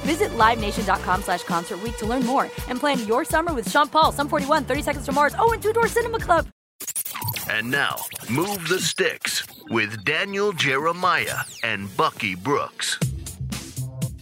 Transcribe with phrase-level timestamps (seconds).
[0.00, 4.12] Visit LiveNation.com slash Concert Week to learn more and plan your summer with Sean Paul,
[4.12, 6.46] Sum 41, 30 Seconds to Mars, oh, and Two Door Cinema Club.
[7.50, 7.96] And now,
[8.30, 12.98] Move the Sticks with Daniel Jeremiah and Bucky Brooks.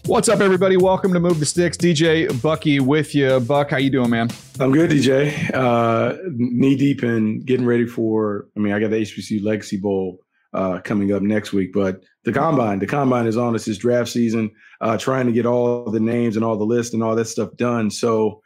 [0.06, 0.78] What's up, everybody?
[0.78, 1.76] Welcome to Move the Sticks.
[1.76, 3.40] DJ Bucky with you.
[3.40, 4.30] Buck, how you doing, man?
[4.58, 5.54] I'm good, DJ.
[5.54, 8.48] Uh, knee deep in getting ready for.
[8.56, 10.20] I mean, I got the HBCU Legacy Bowl
[10.54, 13.54] uh, coming up next week, but the combine, the combine is on.
[13.54, 14.50] It's his draft season.
[14.80, 17.50] Uh, trying to get all the names and all the lists and all that stuff
[17.56, 18.40] done, so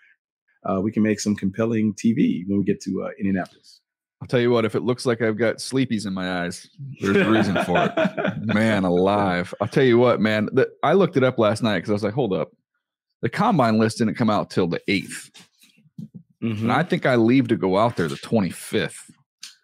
[0.68, 3.80] uh, we can make some compelling TV when we get to uh, Indianapolis.
[4.22, 6.68] I'll tell you what, if it looks like I've got sleepies in my eyes,
[7.00, 8.38] there's a reason for it.
[8.54, 9.52] Man alive.
[9.60, 12.04] I'll tell you what, man, the, I looked it up last night because I was
[12.04, 12.52] like, hold up.
[13.22, 15.30] The combine list didn't come out till the 8th.
[16.40, 16.62] Mm-hmm.
[16.62, 19.10] And I think I leave to go out there the 25th.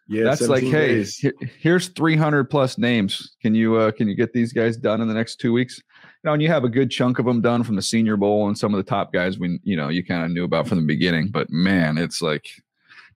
[0.09, 3.37] Yeah, That's like, 17 hey, here- here's 300 plus names.
[3.43, 5.79] Can you uh, can you get these guys done in the next two weeks?
[5.79, 8.49] You know, and you have a good chunk of them done from the Senior Bowl
[8.49, 10.79] and some of the top guys we you know you kind of knew about from
[10.79, 11.29] the beginning.
[11.29, 12.49] But man, it's like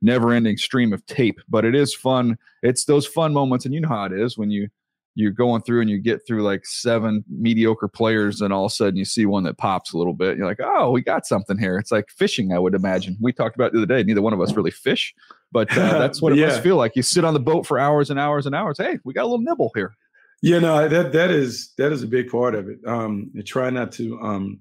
[0.02, 1.40] never ending stream of tape.
[1.48, 2.36] But it is fun.
[2.62, 4.68] It's those fun moments, and you know how it is when you
[5.14, 8.74] you're going through and you get through like seven mediocre players, and all of a
[8.74, 10.36] sudden you see one that pops a little bit.
[10.36, 11.78] You're like, oh, we got something here.
[11.78, 13.16] It's like fishing, I would imagine.
[13.20, 14.02] We talked about it the other day.
[14.02, 15.14] Neither one of us really fish,
[15.52, 16.48] but uh, that's what it Yeah.
[16.48, 16.96] must feel like.
[16.96, 18.78] You sit on the boat for hours and hours and hours.
[18.78, 19.94] Hey, we got a little nibble here.
[20.42, 22.78] Yeah, no, that that is that is a big part of it.
[22.86, 24.60] Um, try not to um,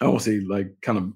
[0.00, 1.12] I won't say like kind of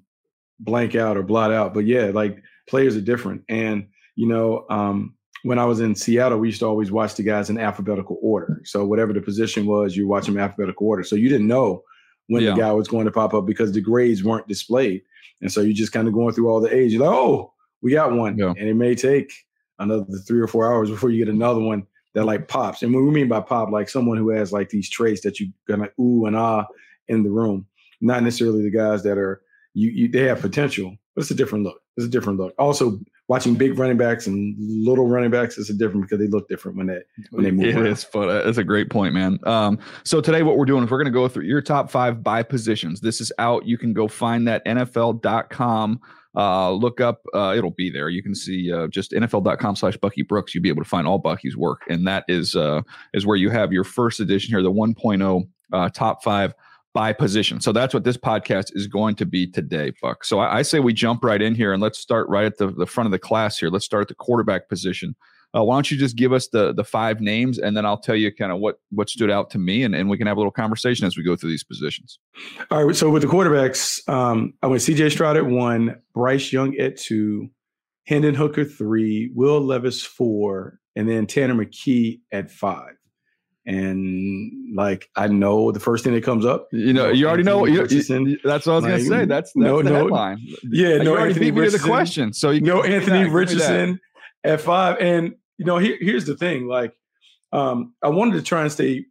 [0.60, 3.42] blank out or blot out, but yeah, like players are different.
[3.50, 7.22] And you know, um, when I was in Seattle, we used to always watch the
[7.22, 8.62] guys in alphabetical order.
[8.64, 11.04] So whatever the position was, you watch them alphabetical order.
[11.04, 11.82] So you didn't know
[12.28, 12.54] when Yeah.
[12.54, 15.03] the guy was going to pop up because the grades weren't displayed.
[15.42, 16.92] And so you're just kind of going through all the age.
[16.94, 18.50] You're like, oh, we got one, Yeah.
[18.56, 19.32] and it may take
[19.78, 22.83] another three or four hours before you get another one that like pops.
[22.83, 25.53] And what we mean by pop, like someone who has like these traits that you
[25.68, 26.65] gonna ooh and ah
[27.09, 27.66] in the room,
[28.00, 29.42] not necessarily the guys that are
[29.74, 31.80] you, you they have potential, but it's a different look.
[31.98, 32.54] It's a different look.
[32.59, 32.98] Also,
[33.28, 36.77] watching big running backs and little running backs is a different because they look different
[36.78, 37.00] when they
[37.30, 37.86] when they move It around.
[37.86, 38.28] is fun.
[38.28, 39.39] That's a great point, man.
[39.45, 42.22] Um, so today, what we're doing is we're going to go through your top five
[42.22, 43.00] by positions.
[43.03, 43.66] This is out.
[43.66, 46.00] You can go find that NFL.com.
[46.36, 47.22] Uh, look up.
[47.34, 48.10] Uh, it'll be there.
[48.10, 50.54] You can see uh, just NFL.com slash Bucky Brooks.
[50.54, 52.83] You'll be able to find all Bucky's work, and that is uh,
[53.15, 56.54] is where you have your first edition here, the 1.0 uh, top five
[56.97, 57.60] by position.
[57.60, 60.24] So that's what this podcast is going to be today, Buck.
[60.24, 62.68] So I, I say we jump right in here and let's start right at the,
[62.68, 63.68] the front of the class here.
[63.68, 65.15] Let's start at the quarterback position.
[65.54, 68.16] Uh, why don't you just give us the the five names and then I'll tell
[68.16, 70.41] you kind of what what stood out to me and, and we can have a
[70.41, 72.19] little conversation as we go through these positions.
[72.71, 72.97] All right.
[72.97, 77.51] So with the quarterbacks, um, I went CJ Stroud at one, Bryce Young at two,
[78.07, 82.95] Hendon Hooker three, Will Levis four, and then Tanner McKee at five.
[83.69, 87.66] And like I know the first thing that comes up, you know, you already know.
[87.66, 87.84] You,
[88.45, 89.25] that's what I was like, gonna say.
[89.25, 90.39] That's, that's no, no, headline.
[90.63, 91.03] Yeah, no.
[91.03, 93.98] You already beat me to the question, so you no Anthony Richardson
[94.47, 94.97] at five.
[95.01, 96.95] And you know, here, here's the thing: like,
[97.53, 99.07] um, I wanted to try and stay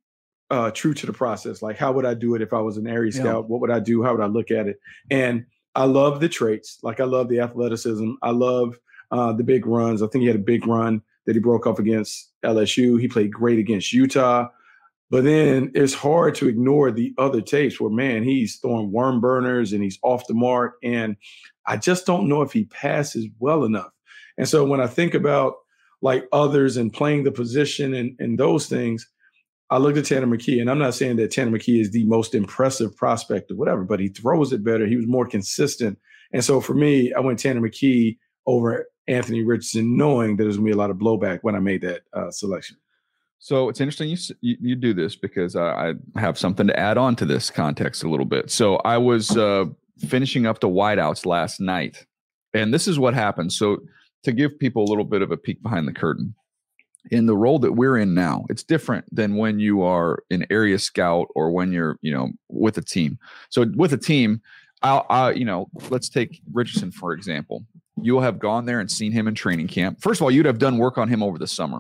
[0.49, 1.61] uh, true to the process.
[1.61, 3.49] Like, how would I do it if I was an area scout?
[3.49, 4.03] What would I do?
[4.03, 4.79] How would I look at it?
[5.09, 6.79] And I love the traits.
[6.83, 8.11] Like, I love the athleticism.
[8.21, 8.79] I love
[9.11, 10.01] uh, the big runs.
[10.01, 12.99] I think he had a big run that he broke off against LSU.
[12.99, 14.49] He played great against Utah.
[15.09, 19.71] But then it's hard to ignore the other tapes where, man, he's throwing worm burners
[19.71, 20.75] and he's off the mark.
[20.83, 21.15] And
[21.65, 23.91] I just don't know if he passes well enough.
[24.37, 25.55] And so when I think about
[26.01, 29.07] like others and playing the position and, and those things,
[29.69, 32.35] I looked at Tanner McKee, and I'm not saying that Tanner McKee is the most
[32.35, 34.85] impressive prospect or whatever, but he throws it better.
[34.85, 35.97] He was more consistent.
[36.33, 40.65] And so for me, I went Tanner McKee over Anthony Richardson, knowing that there's gonna
[40.65, 42.77] be a lot of blowback when I made that uh, selection.
[43.39, 46.97] So it's interesting you, you, you do this because I, I have something to add
[46.97, 48.49] on to this context a little bit.
[48.49, 49.65] So I was uh,
[49.99, 52.05] finishing up the wideouts last night,
[52.53, 53.51] and this is what happened.
[53.53, 53.77] So
[54.25, 56.35] to give people a little bit of a peek behind the curtain,
[57.11, 60.79] in the role that we're in now, it's different than when you are an area
[60.79, 63.19] scout or when you're you know with a team.
[63.49, 64.41] So with a team,
[64.81, 67.65] I'll, I, you know, let's take Richardson for example.
[68.01, 70.01] You'll have gone there and seen him in training camp.
[70.01, 71.79] First of all, you'd have done work on him over the summer.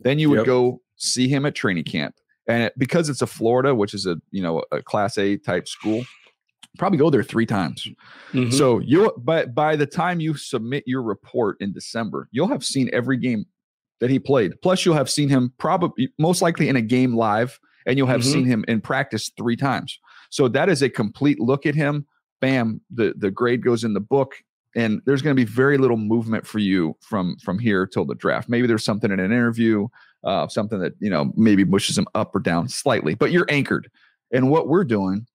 [0.00, 0.46] Then you would yep.
[0.46, 2.14] go see him at training camp,
[2.46, 5.68] and it, because it's a Florida, which is a you know a Class A type
[5.68, 6.04] school,
[6.76, 7.88] probably go there three times.
[8.32, 8.50] Mm-hmm.
[8.50, 12.90] So you'll but by the time you submit your report in December, you'll have seen
[12.92, 13.46] every game
[14.00, 14.52] that he played.
[14.62, 18.20] Plus, you'll have seen him probably most likely in a game live, and you'll have
[18.20, 18.32] mm-hmm.
[18.32, 19.98] seen him in practice three times.
[20.30, 22.06] So that is a complete look at him.
[22.40, 24.34] Bam, the the grade goes in the book,
[24.74, 28.14] and there's going to be very little movement for you from from here till the
[28.14, 28.48] draft.
[28.48, 29.88] Maybe there's something in an interview,
[30.24, 33.90] uh, something that you know maybe pushes him up or down slightly, but you're anchored.
[34.32, 35.26] And what we're doing,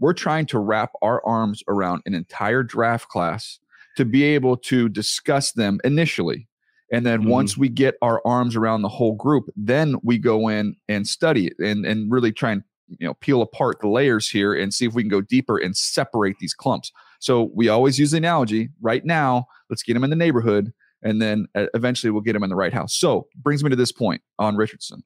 [0.00, 3.58] we're trying to wrap our arms around an entire draft class
[3.96, 6.48] to be able to discuss them initially.
[6.92, 7.30] And then mm-hmm.
[7.30, 11.48] once we get our arms around the whole group, then we go in and study
[11.48, 14.86] it and, and really try and you know peel apart the layers here and see
[14.86, 16.90] if we can go deeper and separate these clumps.
[17.20, 20.72] So we always use the analogy right now, let's get them in the neighborhood
[21.02, 22.94] and then uh, eventually we'll get them in the right house.
[22.94, 25.02] So brings me to this point on Richardson.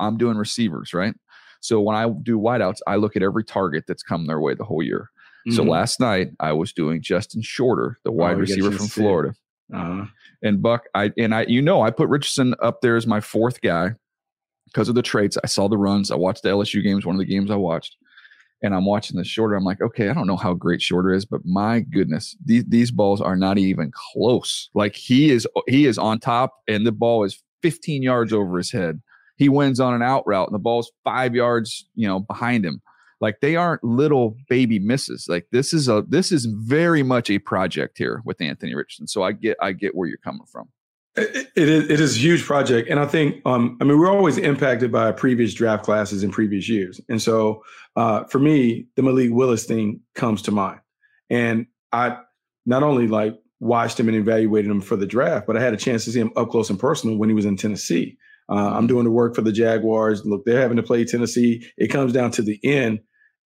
[0.00, 1.14] I'm doing receivers, right?
[1.64, 4.64] So when I do wideouts, I look at every target that's come their way the
[4.64, 5.10] whole year.
[5.46, 5.56] Mm-hmm.
[5.56, 9.34] So last night I was doing Justin Shorter, the wide oh, receiver from Florida.
[9.72, 10.06] Uh-huh.
[10.42, 13.60] And Buck, I and I, you know, I put Richardson up there as my fourth
[13.62, 13.94] guy
[14.66, 15.38] because of the traits.
[15.42, 16.10] I saw the runs.
[16.10, 17.96] I watched the LSU games, one of the games I watched
[18.64, 19.54] and I'm watching the shorter.
[19.54, 22.90] I'm like, okay, I don't know how great shorter is, but my goodness, these these
[22.90, 24.70] balls are not even close.
[24.74, 28.72] Like he is he is on top, and the ball is 15 yards over his
[28.72, 29.00] head.
[29.36, 32.80] He wins on an out route, and the ball's five yards, you know, behind him.
[33.20, 35.26] Like they aren't little baby misses.
[35.28, 39.06] Like this is a this is very much a project here with Anthony Richardson.
[39.06, 40.68] So I get I get where you're coming from.
[41.16, 44.10] It, it is it is a huge project, and I think um, I mean we're
[44.10, 47.62] always impacted by previous draft classes in previous years, and so
[47.94, 50.80] uh, for me, the Malik Willis thing comes to mind,
[51.30, 52.18] and I
[52.66, 55.78] not only like watched him and evaluated him for the draft, but I had a
[55.78, 58.18] chance to see him up close and personal when he was in Tennessee.
[58.48, 60.24] Uh, I'm doing the work for the Jaguars.
[60.24, 61.66] Look, they're having to play Tennessee.
[61.76, 63.00] It comes down to the end,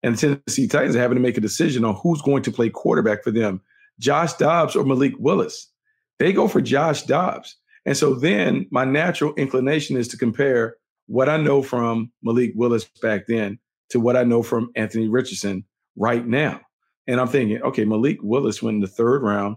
[0.03, 2.71] and the Tennessee Titans are having to make a decision on who's going to play
[2.71, 3.61] quarterback for them,
[3.99, 5.71] Josh Dobbs or Malik Willis.
[6.19, 7.57] They go for Josh Dobbs.
[7.85, 10.77] And so then my natural inclination is to compare
[11.07, 13.59] what I know from Malik Willis back then
[13.91, 15.65] to what I know from Anthony Richardson
[15.97, 16.61] right now.
[17.07, 19.57] And I'm thinking, okay, Malik Willis went in the third round.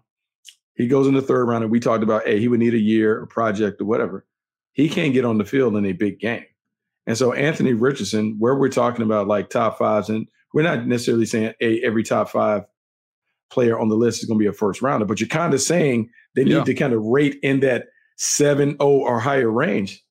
[0.75, 2.79] He goes in the third round, and we talked about, hey, he would need a
[2.79, 4.25] year, a project, or whatever.
[4.79, 6.45] He can't get on the field in a big game.
[7.05, 11.25] And so Anthony Richardson, where we're talking about like top fives, and we're not necessarily
[11.25, 12.63] saying, hey, every top five
[13.51, 15.59] player on the list is going to be a first rounder, but you're kind of
[15.59, 16.63] saying they need yeah.
[16.63, 20.01] to kind of rate in that 7 0 or higher range.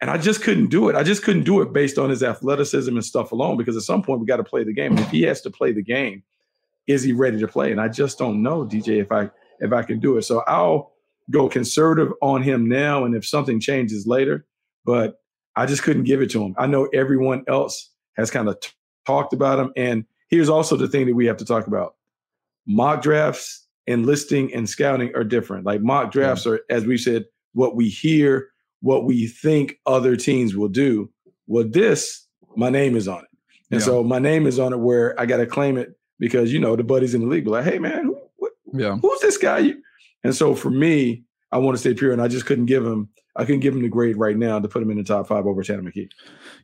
[0.00, 0.96] And I just couldn't do it.
[0.96, 4.02] I just couldn't do it based on his athleticism and stuff alone because at some
[4.02, 4.90] point we got to play the game.
[4.92, 6.24] And if he has to play the game,
[6.88, 7.70] is he ready to play?
[7.70, 9.30] And I just don't know, DJ, if I
[9.60, 10.22] if I can do it.
[10.22, 10.94] So I'll
[11.30, 13.04] go conservative on him now.
[13.04, 14.46] And if something changes later,
[14.84, 15.20] but
[15.56, 16.54] I just couldn't give it to him.
[16.58, 18.58] I know everyone else has kind of
[19.06, 19.72] talked about him.
[19.76, 21.94] And here's also the thing that we have to talk about:
[22.66, 25.66] mock drafts, enlisting, and scouting are different.
[25.66, 26.52] Like mock drafts yeah.
[26.52, 28.48] are, as we said, what we hear,
[28.80, 31.10] what we think other teams will do.
[31.46, 33.30] Well, this, my name is on it.
[33.70, 33.86] And yeah.
[33.86, 36.76] so my name is on it where I got to claim it because, you know,
[36.76, 38.96] the buddies in the league be like, hey, man, who, what, yeah.
[38.96, 39.72] who's this guy?
[40.24, 43.08] And so for me, I want to stay pure and I just couldn't give him,
[43.36, 45.46] I couldn't give him the grade right now to put him in the top five
[45.46, 46.10] over Tanner McKee.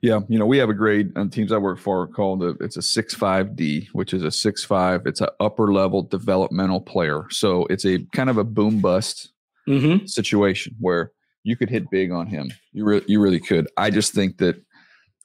[0.03, 0.21] Yeah.
[0.29, 2.83] You know, we have a grade on teams I work for called a, it's a
[2.83, 5.07] six five D, which is a six five.
[5.07, 7.25] It's an upper level developmental player.
[7.31, 9.31] So it's a kind of a boom bust
[9.69, 10.05] mm-hmm.
[10.07, 11.13] situation where
[11.45, 12.51] you could hit big on him.
[12.73, 13.69] You really, you really could.
[13.77, 14.57] I just think that,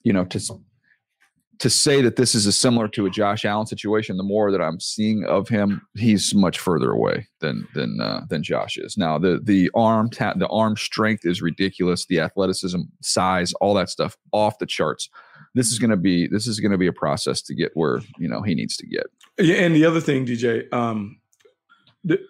[0.03, 0.39] you know, to
[1.59, 4.61] to say that this is a similar to a Josh Allen situation, the more that
[4.61, 8.97] I'm seeing of him, he's much further away than than uh, than Josh is.
[8.97, 13.89] Now the the arm ta- the arm strength is ridiculous, the athleticism, size, all that
[13.89, 15.09] stuff off the charts.
[15.53, 18.01] This is going to be this is going to be a process to get where
[18.17, 19.07] you know he needs to get.
[19.37, 21.19] Yeah, and the other thing, DJ, um,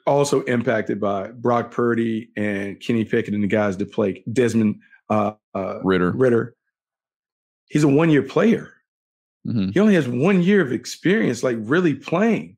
[0.08, 5.34] also impacted by Brock Purdy and Kenny Pickett and the guys that play Desmond uh,
[5.54, 6.12] uh, Ridder.
[6.12, 6.56] Ridder.
[7.70, 8.74] He's a one year player
[9.48, 9.70] Mm-hmm.
[9.72, 12.58] He only has one year of experience, like really playing.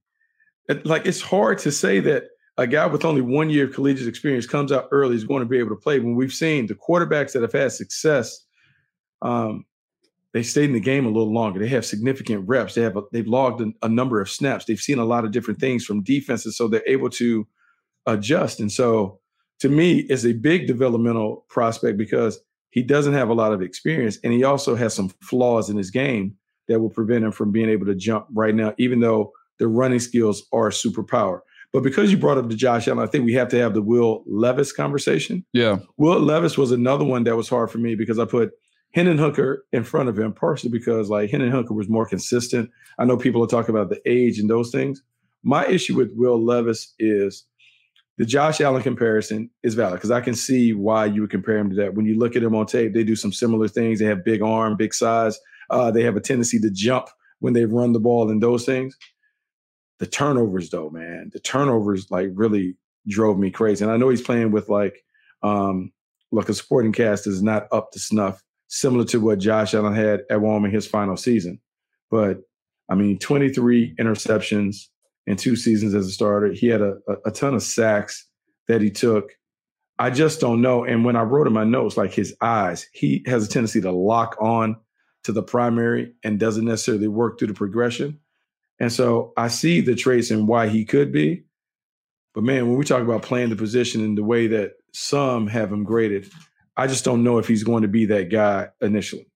[0.84, 2.26] Like it's hard to say that
[2.58, 5.50] a guy with only one year of collegiate experience comes out early is going to
[5.50, 6.00] be able to play.
[6.00, 8.46] When we've seen the quarterbacks that have had success,
[9.22, 9.66] um,
[10.34, 11.60] they stayed in the game a little longer.
[11.60, 12.76] They have significant reps.
[12.76, 14.66] They have a, they've logged a, a number of snaps.
[14.66, 17.48] They've seen a lot of different things from defenses, so they're able to
[18.06, 18.60] adjust.
[18.60, 19.20] And so,
[19.60, 24.18] to me, it's a big developmental prospect because he doesn't have a lot of experience,
[24.24, 26.38] and he also has some flaws in his game
[26.72, 30.00] that will prevent him from being able to jump right now, even though the running
[30.00, 31.42] skills are a superpower.
[31.74, 33.82] But because you brought up the Josh Allen, I think we have to have the
[33.82, 35.46] Will Levis conversation.
[35.54, 35.80] Yeah.
[35.98, 38.52] Will Levis was another one that was hard for me because I put
[38.94, 42.70] Hendon Hooker in front of him, partially because like Hendon Hooker was more consistent.
[43.00, 45.02] I know people are talking about the age and those things.
[45.44, 47.46] My issue with Will Levis is
[48.18, 51.70] the Josh Allen comparison is valid because I can see why you would compare him
[51.70, 51.96] to that.
[51.96, 54.00] When you look at him on tape, they do some similar things.
[54.00, 55.40] They have big arm, big size.
[55.72, 57.08] Uh, they have a tendency to jump
[57.40, 58.96] when they run the ball and those things.
[60.00, 62.76] The turnovers, though, man, the turnovers like really
[63.08, 63.84] drove me crazy.
[63.84, 65.04] And I know he's playing with like,
[65.44, 65.92] um,
[66.32, 70.22] like a supporting cast is not up to snuff, similar to what Josh Allen had
[70.30, 71.60] at Wyoming his final season.
[72.10, 72.42] But
[72.90, 74.88] I mean, 23 interceptions
[75.28, 76.52] in two seasons as a starter.
[76.52, 78.28] He had a, a, a ton of sacks
[78.68, 79.32] that he took.
[80.00, 80.84] I just don't know.
[80.84, 83.92] And when I wrote in my notes, like his eyes, he has a tendency to
[83.92, 84.76] lock on
[85.24, 88.20] to the primary and doesn't necessarily work through the progression.
[88.80, 91.44] And so I see the traits and why he could be.
[92.34, 95.72] But man, when we talk about playing the position in the way that some have
[95.72, 96.32] him graded,
[96.78, 99.28] I just don't know if he's going to be that guy initially.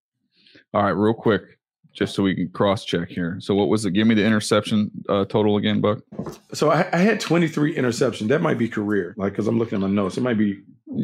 [0.73, 1.54] All right, real quick,
[1.95, 3.37] just so we can cross check here.
[3.39, 3.91] So, what was it?
[3.91, 5.99] Give me the interception uh, total again, Buck.
[6.53, 8.27] So I, I, had 23 interceptions.
[8.27, 10.17] That might be career, like because I'm looking at my notes.
[10.17, 10.61] It might be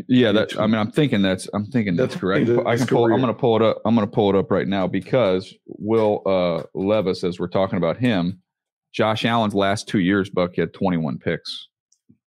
[0.07, 2.49] yeah, that I mean, I'm thinking that's I'm thinking that's, correct.
[2.49, 3.05] I can pull.
[3.05, 3.81] I'm going to pull it up.
[3.83, 7.77] I'm going to pull it up right now because Will uh, Levis, as we're talking
[7.77, 8.41] about him,
[8.93, 11.67] Josh Allen's last two years, Buck he had 21 picks.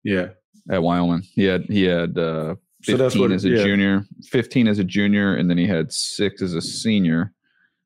[0.03, 0.29] Yeah,
[0.71, 2.55] at Wyoming, he had he had uh,
[2.85, 3.63] 15 so what, as a yeah.
[3.63, 7.33] junior, 15 as a junior, and then he had six as a senior.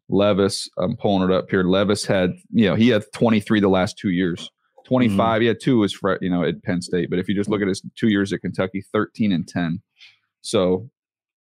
[0.09, 1.65] Levis, I'm pulling it up here.
[1.65, 4.51] Levis had, you know, he had 23 the last two years.
[4.87, 5.19] 25.
[5.19, 5.41] Mm-hmm.
[5.41, 7.61] He had two was for, you know at Penn State, but if you just look
[7.61, 9.83] at his two years at Kentucky, 13 and 10.
[10.43, 10.89] So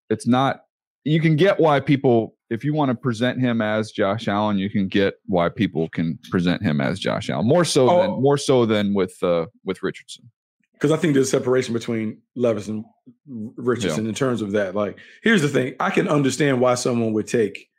[0.10, 0.62] it's not.
[1.04, 4.70] You can get why people, if you want to present him as Josh Allen, you
[4.70, 8.02] can get why people can present him as Josh Allen more so oh.
[8.02, 10.32] than more so than with uh, with Richardson.
[10.72, 12.86] Because I think there's a separation between Levis and
[13.28, 14.10] Richardson yeah.
[14.10, 14.76] in terms of that.
[14.76, 17.70] Like, here's the thing: I can understand why someone would take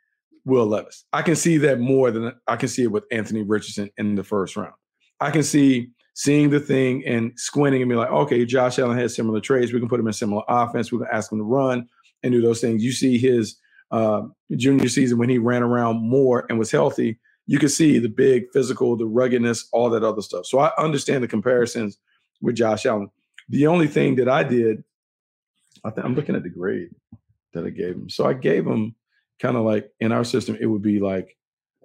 [0.45, 1.05] Will Levis.
[1.11, 4.23] I can see that more than I can see it with Anthony Richardson in the
[4.23, 4.73] first round.
[5.19, 9.15] I can see seeing the thing and squinting and be like, okay, Josh Allen has
[9.15, 9.73] similar traits.
[9.73, 10.91] We can put him in similar offense.
[10.91, 11.87] We can ask him to run
[12.23, 12.83] and do those things.
[12.83, 13.57] You see his
[13.91, 14.23] uh,
[14.55, 17.19] junior season when he ran around more and was healthy.
[17.47, 20.45] You can see the big physical, the ruggedness, all that other stuff.
[20.45, 21.97] So I understand the comparisons
[22.41, 23.09] with Josh Allen.
[23.49, 24.83] The only thing that I did,
[25.83, 26.89] I th- I'm looking at the grade
[27.53, 28.09] that I gave him.
[28.09, 28.95] So I gave him
[29.39, 31.37] kind of like in our system, it would be like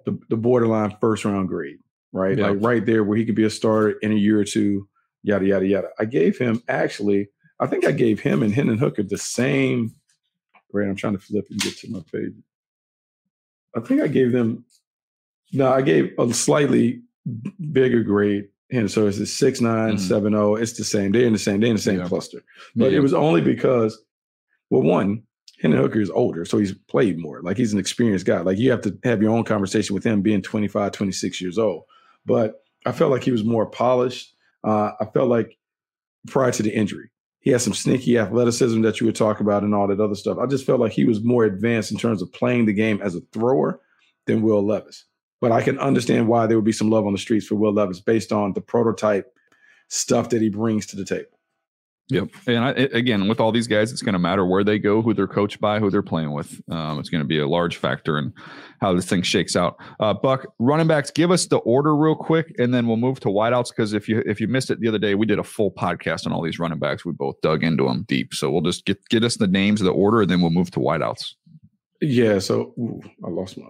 [0.05, 1.79] the, the borderline first round grade
[2.11, 2.37] right?
[2.37, 2.49] Yeah.
[2.49, 4.87] Like right there where he could be a starter in a year or two,
[5.23, 5.89] yada, yada, yada.
[5.99, 7.29] I gave him actually,
[7.59, 9.95] I think I gave him and Hendon Hooker the same.
[10.73, 12.33] Right, I'm trying to flip and get to my page.
[13.75, 14.65] I think I gave them,
[15.51, 17.01] no, I gave a slightly
[17.71, 18.47] bigger grade.
[18.71, 19.97] And so it's a 6 9 mm-hmm.
[19.97, 20.55] 7 0.
[20.55, 21.11] It's the same.
[21.11, 22.07] They're in the same, they're in the same yeah.
[22.07, 22.41] cluster.
[22.73, 22.99] But yeah.
[22.99, 24.01] it was only because,
[24.69, 25.23] well, one,
[25.61, 27.41] Hendon Hooker is older, so he's played more.
[27.41, 28.41] Like he's an experienced guy.
[28.41, 31.83] Like you have to have your own conversation with him being 25, 26 years old.
[32.25, 34.33] But I felt like he was more polished.
[34.63, 35.57] Uh, I felt like
[36.27, 39.75] prior to the injury, he had some sneaky athleticism that you would talk about and
[39.75, 40.39] all that other stuff.
[40.39, 43.15] I just felt like he was more advanced in terms of playing the game as
[43.15, 43.81] a thrower
[44.25, 45.05] than Will Levis.
[45.41, 47.73] But I can understand why there would be some love on the streets for Will
[47.73, 49.31] Levis based on the prototype
[49.89, 51.39] stuff that he brings to the table.
[52.11, 52.27] Yep.
[52.45, 55.13] And I, again, with all these guys, it's going to matter where they go, who
[55.13, 56.61] they're coached by, who they're playing with.
[56.69, 58.33] Um, it's going to be a large factor in
[58.81, 59.77] how this thing shakes out.
[59.97, 63.29] Uh, Buck, running backs, give us the order real quick, and then we'll move to
[63.29, 63.69] wideouts.
[63.69, 66.25] Because if you if you missed it the other day, we did a full podcast
[66.25, 67.05] on all these running backs.
[67.05, 68.33] We both dug into them deep.
[68.33, 70.79] So we'll just get get us the names the order, and then we'll move to
[70.79, 71.35] wideouts.
[72.01, 72.39] Yeah.
[72.39, 73.67] So ooh, I lost my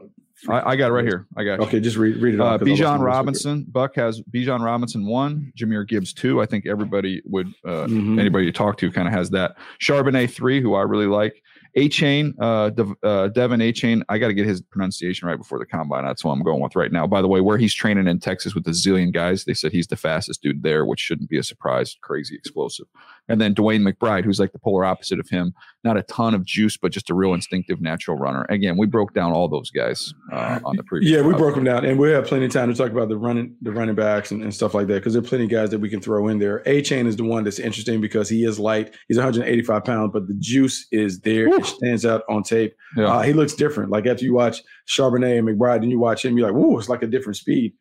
[0.50, 1.28] I, I, got it right here.
[1.38, 1.66] I got you.
[1.66, 2.62] Okay, just read, read it off.
[2.62, 3.66] Uh, Bijan Robinson.
[3.70, 6.42] Buck has Bijan Robinson one, Jahmyr Gibbs two.
[6.42, 8.20] I think everybody would, uh, mm-hmm.
[8.20, 9.58] anybody you talk to kind of has that.
[9.80, 11.42] Charbonnet three, who I really like.
[11.78, 14.04] Achane, uh, De- uh, De'Von Achane.
[14.10, 16.04] I got to get his pronunciation right before the combine.
[16.04, 17.08] That's what I'm going with right now.
[17.08, 19.88] By the way, where he's training in Texas with a zillion guys, they said he's
[19.88, 21.98] the fastest dude there, which shouldn't be a surprise.
[22.02, 22.88] Crazy explosive.
[23.32, 25.54] And then Dwayne McBride, who's like the polar opposite of him.
[25.84, 28.46] Not a ton of juice, but just a real instinctive natural runner.
[28.50, 31.12] Again, we broke down all those guys uh, on the previous.
[31.12, 33.18] Yeah, we broke them down, and we have plenty of time to talk about the
[33.18, 35.72] running, the running backs and, and stuff like that because there are plenty of guys
[35.72, 36.62] that we can throw in there.
[36.66, 38.94] Achane is the one that's interesting because he is light.
[39.08, 41.50] He's 185 pounds, but the juice is there.
[41.50, 41.58] Woo.
[41.58, 42.76] It stands out on tape.
[42.96, 43.06] Yeah.
[43.06, 43.92] Uh, he looks different.
[43.92, 46.90] Like after you watch Charbonnet and McBride, and you watch him, you're like, "Whoa, it's
[46.90, 47.74] like a different speed."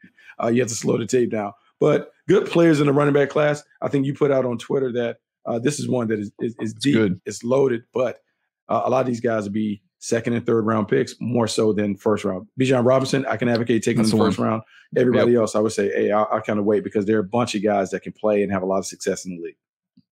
[0.42, 1.52] Uh, you have to slow the tape down.
[1.80, 3.62] But good players in the running back class.
[3.83, 6.55] I think you put out on Twitter that uh, this is one that is is,
[6.61, 7.21] is deep, good.
[7.25, 8.21] it's loaded, but
[8.69, 11.73] uh, a lot of these guys will be second and third round picks more so
[11.73, 12.47] than first round.
[12.59, 14.63] Bijan Robinson, I can advocate taking That's the first round.
[14.97, 15.43] Everybody yep.
[15.43, 17.55] else, I would say, hey, I, I kind of wait because there are a bunch
[17.55, 19.57] of guys that can play and have a lot of success in the league.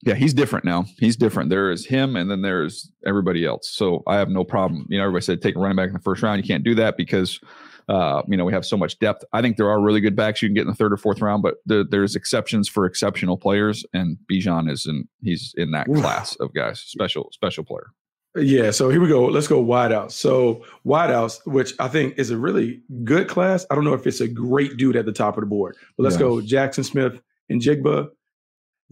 [0.05, 0.85] Yeah, he's different now.
[0.99, 1.51] He's different.
[1.51, 3.69] There is him, and then there's everybody else.
[3.69, 4.87] So I have no problem.
[4.89, 6.41] You know, everybody said take a running back in the first round.
[6.41, 7.41] You can't do that because
[7.88, 9.25] uh, you know, we have so much depth.
[9.33, 11.21] I think there are really good backs you can get in the third or fourth
[11.21, 15.87] round, but the, there's exceptions for exceptional players, and Bijan is in he's in that
[15.87, 17.90] class of guys, special special player.
[18.37, 19.25] Yeah, so here we go.
[19.25, 20.12] Let's go wideouts.
[20.12, 23.66] So wideouts, which I think is a really good class.
[23.70, 26.05] I don't know if it's a great dude at the top of the board, but
[26.05, 26.20] let's yeah.
[26.20, 28.09] go Jackson Smith and Jigba.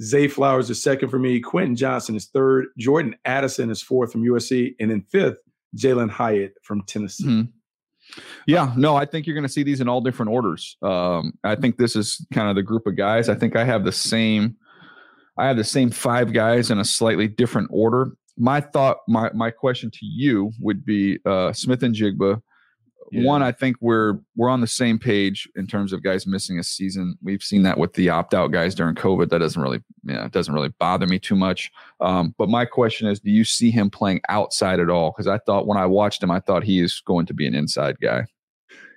[0.00, 1.40] Zay Flowers is second for me.
[1.40, 2.66] Quentin Johnston is third.
[2.78, 5.40] Jordan Addison is fourth from USC, and then fifth,
[5.76, 7.24] Jalin Hyatt from Tennessee.
[7.24, 7.50] Mm-hmm.
[8.46, 10.76] Yeah, no, I think you're going to see these in all different orders.
[10.82, 13.28] Um, I think this is kind of the group of guys.
[13.28, 14.56] I think I have the same.
[15.36, 18.12] I have the same five guys in a slightly different order.
[18.38, 22.40] My thought, my my question to you would be uh, Smith-Njigba,
[23.10, 23.24] yeah.
[23.24, 26.62] One, I think we're we're on the same page in terms of guys missing a
[26.62, 27.16] season.
[27.22, 29.30] We've seen that with the opt out guys during COVID.
[29.30, 31.70] That doesn't really, yeah, it doesn't really bother me too much.
[32.00, 35.12] Um, but my question is, do you see him playing outside at all?
[35.12, 37.54] Because I thought when I watched him, I thought he is going to be an
[37.54, 38.26] inside guy.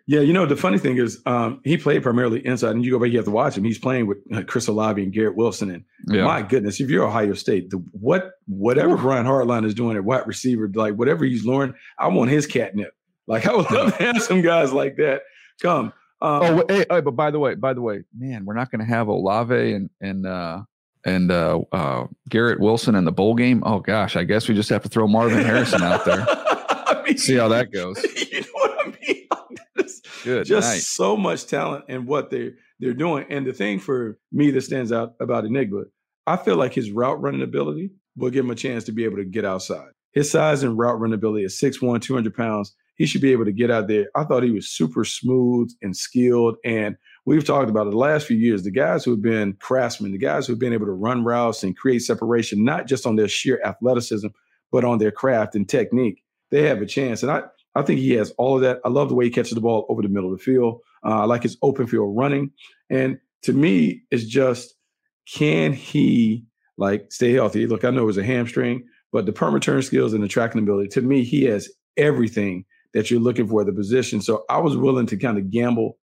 [0.09, 2.97] Yeah, you know the funny thing is, um, he played primarily inside, and you go
[2.97, 3.63] back, you have to watch him.
[3.63, 6.23] He's playing with uh, Chris Olave and Garrett Wilson, and yeah.
[6.23, 10.25] my goodness, if you're Ohio State, the, what whatever Brian Hartline is doing at wide
[10.25, 12.91] receiver, like whatever he's learned, I want his catnip.
[13.29, 15.21] Like I would love to have some guys like that
[15.61, 15.93] come.
[16.21, 18.79] Um, oh, hey, hey, but by the way, by the way, man, we're not going
[18.79, 20.63] to have Olave and and uh,
[21.05, 23.63] and uh, uh, Garrett Wilson in the bowl game.
[23.65, 26.25] Oh gosh, I guess we just have to throw Marvin Harrison out there.
[26.27, 28.03] I mean, See how that goes.
[28.31, 29.27] You know what I mean?
[30.23, 30.45] Good.
[30.45, 30.81] Just night.
[30.81, 33.25] so much talent and what they they're doing.
[33.29, 35.83] And the thing for me that stands out about Njigba,
[36.25, 39.17] I feel like his route running ability will give him a chance to be able
[39.17, 39.89] to get outside.
[40.13, 43.53] His size and route running ability is 6'1", 200 pounds he should be able to
[43.53, 44.09] get out there.
[44.13, 46.57] I thought he was super smooth and skilled.
[46.65, 48.63] And we've talked about it the last few years.
[48.63, 51.63] The guys who have been craftsmen, the guys who have been able to run routes
[51.63, 54.27] and create separation, not just on their sheer athleticism,
[54.69, 57.23] but on their craft and technique, they have a chance.
[57.23, 58.81] And I, I think he has all of that.
[58.83, 60.81] I love the way he catches the ball over the middle of the field.
[61.05, 62.51] Uh, I like his open field running.
[62.89, 64.75] And to me, it's just
[65.33, 66.43] can he
[66.77, 67.65] like stay healthy?
[67.65, 68.83] Look, I know it was a hamstring,
[69.13, 73.11] but the perma turn skills and the tracking ability, to me, he has everything that
[73.11, 74.21] you're looking for the position.
[74.21, 75.97] So I was willing to kind of gamble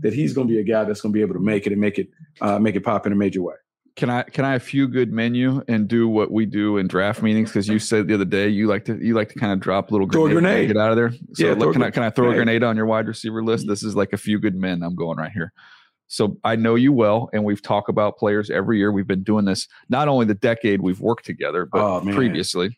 [0.00, 1.72] that he's going to be a guy that's going to be able to make it
[1.72, 2.08] and make it
[2.40, 3.54] uh, make it pop in a major way.
[3.96, 6.86] Can I can I have a few good menu and do what we do in
[6.86, 7.48] draft meetings?
[7.48, 9.90] Because you said the other day you like to you like to kind of drop
[9.90, 10.68] a little grenade, grenade.
[10.68, 11.12] get out of there.
[11.32, 12.40] So yeah, look, can I can I throw grenade.
[12.40, 13.66] a grenade on your wide receiver list?
[13.66, 14.82] This is like a few good men.
[14.82, 15.52] I'm going right here.
[16.08, 18.92] So I know you well, and we've talked about players every year.
[18.92, 22.76] We've been doing this not only the decade we've worked together, but oh, previously.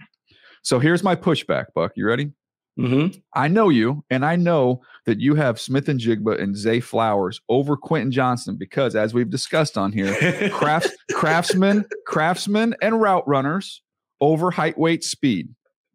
[0.62, 1.92] So here's my pushback, Buck.
[1.96, 2.32] You ready?
[2.78, 3.18] Mm-hmm.
[3.34, 8.12] I know you, and I know that you have Smith-Njigba and Zay Flowers over Quentin
[8.12, 10.14] Johnston because, as we've discussed on here,
[10.50, 13.82] crafts, craftsmen, craftsmen, and route runners
[14.20, 15.48] over height, weight, speed.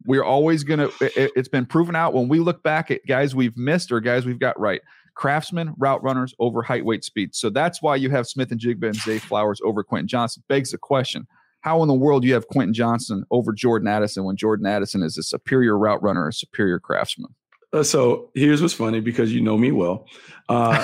[0.06, 3.34] We're always going to, it, it's been proven out when we look back at guys
[3.34, 4.82] we've missed or guys we've got right.
[5.14, 7.34] Craftsman, route runners over height, weight, speed.
[7.34, 10.42] So that's why you have Smith-Njigba and Zay Flowers over Quentin Johnston.
[10.48, 11.26] Begs the question
[11.64, 15.02] how in the world do you have Quentin Johnston over Jordan Addison when Jordan Addison
[15.02, 17.34] is a superior route runner, a superior craftsman?
[17.72, 20.06] Uh, so here's what's funny because you know me well,
[20.50, 20.74] uh,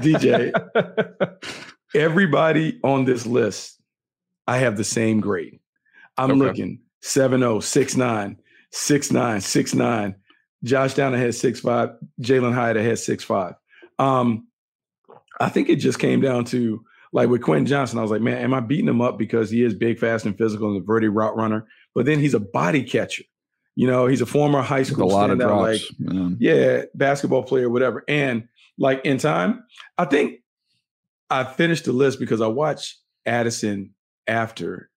[0.00, 0.50] DJ.
[1.94, 3.78] Everybody on this list,
[4.46, 5.60] I have the same grade.
[6.16, 6.40] I'm okay.
[6.40, 8.38] looking 7 0, 6 9,
[8.70, 10.14] 6 9, 6 9.
[10.64, 11.90] Josh Downs has 6 5.
[12.22, 13.54] Jalin Hyatt has 6 5.
[13.98, 14.46] Um,
[15.38, 18.38] I think it just came down to like with Quentin Johnston, I was like, man,
[18.38, 21.10] am I beating him up because he is big, fast, and physical and a verti
[21.12, 21.66] route runner?
[21.94, 23.24] But then he's a body catcher.
[23.74, 26.36] You know, he's a former high school a lot of drops, like man.
[26.40, 28.04] yeah, basketball player, whatever.
[28.06, 28.48] And
[28.78, 29.64] like in time,
[29.96, 30.40] I think
[31.30, 33.94] I finished the list because I watched Addison
[34.26, 34.90] after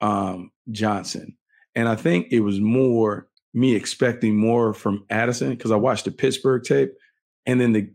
[0.00, 1.36] um, Johnston,
[1.74, 6.12] and I think it was more me expecting more from Addison because I watched the
[6.12, 6.92] Pittsburgh tape,
[7.44, 7.90] and then the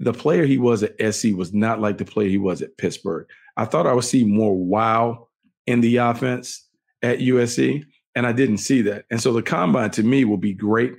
[0.00, 3.26] the player he was at SC was not like the player he was at Pittsburgh.
[3.56, 5.28] I thought I would see more wow
[5.66, 6.66] in the offense
[7.02, 7.84] at USC,
[8.14, 9.04] and I didn't see that.
[9.10, 10.94] And so the combine to me will be great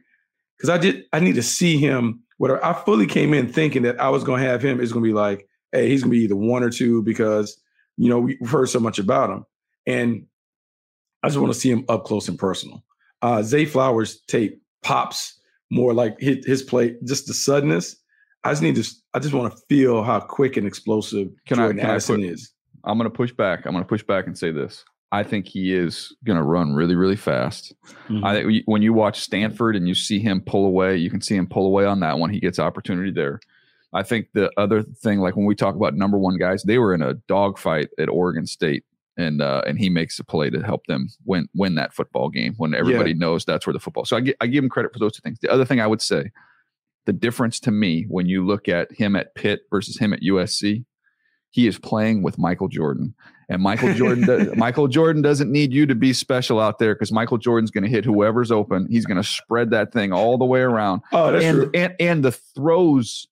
[0.57, 2.21] because I did I need to see him.
[2.37, 5.03] What I fully came in thinking that I was going to have him is going
[5.03, 7.59] to be like, hey, he's going to be either one or two because
[7.97, 9.45] you know we've heard so much about him,
[9.85, 10.25] and
[11.23, 12.83] I just want to see him up close and personal.
[13.21, 17.97] Uh, Zay Flowers tape pops more like his, his play, just the suddenness
[18.43, 18.89] I just need to.
[19.13, 22.17] I just want to feel how quick and explosive can Jordan I, can Addison I
[22.17, 22.53] put, is.
[22.83, 23.65] I'm going to push back.
[23.65, 24.85] I'm going to push back and say this.
[25.11, 27.73] I think he is going to run really, really fast.
[28.07, 28.23] Mm-hmm.
[28.23, 31.35] I think when you watch Stanford and you see him pull away, you can see
[31.35, 32.29] him pull away on that one.
[32.29, 33.39] He gets opportunity there.
[33.91, 36.93] I think the other thing, like when we talk about number one guys, they were
[36.93, 38.83] in a dogfight at Oregon State,
[39.17, 42.53] and uh, and he makes a play to help them win win that football game
[42.57, 43.17] when everybody yeah.
[43.17, 44.05] knows that's where the football.
[44.05, 45.39] So I, get, I give him credit for those two things.
[45.39, 46.29] The other thing I would say
[47.09, 50.85] the difference to me when you look at him at Pitt versus him at USC,
[51.49, 53.15] he is playing with Michael Jordan.
[53.49, 57.11] And Michael Jordan, does, Michael Jordan doesn't need you to be special out there because
[57.11, 58.85] Michael Jordan's going to hit whoever's open.
[58.91, 61.01] He's going to spread that thing all the way around.
[61.11, 61.71] Oh, that's and, true.
[61.73, 63.27] And and the throws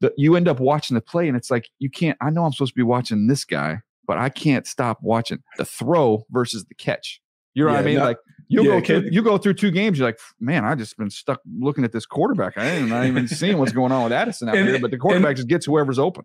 [0.00, 2.16] that you end up watching the play, and it's like you can't.
[2.20, 5.64] I know I'm supposed to be watching this guy, but I can't stop watching the
[5.64, 7.20] throw versus the catch.
[7.54, 7.96] You know yeah, what I mean?
[7.96, 9.98] Not, like you yeah, go through, you go through two games.
[9.98, 12.56] You're like, man, I just been stuck looking at this quarterback.
[12.56, 14.78] I ain't not even seeing what's going on with Addison out and, here.
[14.78, 16.24] But the quarterback and, just gets whoever's open.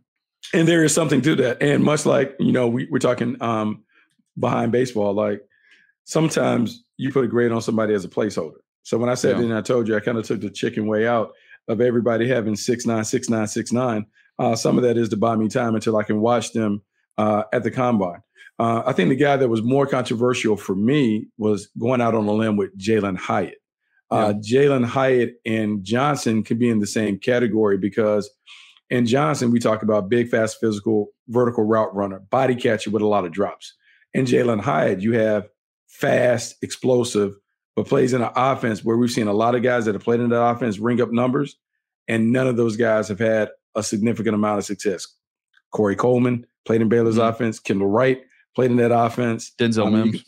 [0.54, 1.62] And there is something to that.
[1.62, 3.84] And much like you know, we, we're talking um,
[4.40, 5.14] behind baseball.
[5.14, 5.42] Like
[6.06, 8.58] sometimes you put a grade on somebody as a placeholder.
[8.84, 9.44] So when I said yeah.
[9.44, 11.34] and I told you, I kind of took the chicken way out
[11.68, 14.06] of everybody having six nine, six nine, six nine.
[14.40, 16.82] Uh, some of that is to buy me time until I can watch them
[17.18, 18.22] uh, at the combine.
[18.60, 22.28] Uh, I think the guy that was more controversial for me was going out on
[22.28, 23.58] a limb with Jalin Hyatt.
[24.12, 24.62] Uh, yeah.
[24.62, 28.30] Jalin Hyatt and Johnston could be in the same category because
[28.90, 33.08] in Johnston, we talk about big, fast, physical, vertical route runner, body catcher with a
[33.08, 33.74] lot of drops.
[34.14, 35.48] In Jalin Hyatt, you have
[35.88, 37.34] fast, explosive,
[37.76, 40.20] but plays in an offense where we've seen a lot of guys that have played
[40.20, 41.56] in that offense ring up numbers,
[42.08, 45.08] and none of those guys have had a significant amount of success.
[45.72, 47.30] Corey Coleman played in Baylor's mm-hmm.
[47.30, 47.60] offense.
[47.60, 48.22] Kendall Wright
[48.56, 49.52] played in that offense.
[49.60, 50.24] Denzel um, Mims.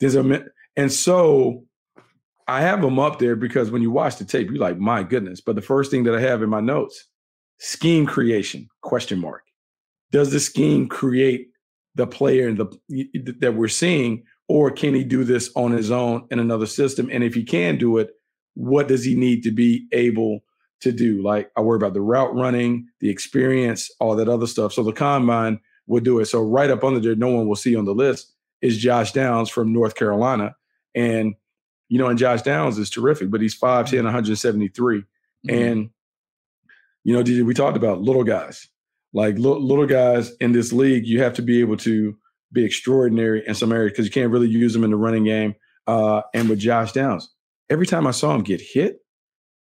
[0.00, 0.48] Denzel Mims.
[0.76, 1.64] And so
[2.48, 5.40] I have them up there because when you watch the tape, you're like, my goodness.
[5.40, 7.08] But the first thing that I have in my notes,
[7.58, 9.42] scheme creation, question mark.
[10.12, 11.48] Does the scheme create
[11.96, 16.26] the player and the that we're seeing, or can he do this on his own
[16.30, 17.08] in another system?
[17.10, 18.10] And if he can do it,
[18.54, 20.40] what does he need to be able
[20.82, 21.22] to do?
[21.22, 24.72] Like I worry about the route running, the experience, all that other stuff.
[24.72, 26.26] So the combine will do it.
[26.26, 29.48] So right up under there, no one will see on the list is Josh Downs
[29.48, 30.54] from North Carolina.
[30.94, 31.34] And,
[31.88, 34.98] you know, and Josh Downs is terrific, but he's 5'10, 173.
[34.98, 35.50] Mm-hmm.
[35.50, 35.90] And,
[37.04, 38.68] you know, DJ, we talked about little guys.
[39.12, 42.16] Like little guys in this league, you have to be able to
[42.52, 45.54] be extraordinary in some areas because you can't really use them in the running game.
[45.86, 47.32] Uh, and with Josh Downs,
[47.70, 48.98] every time I saw him get hit,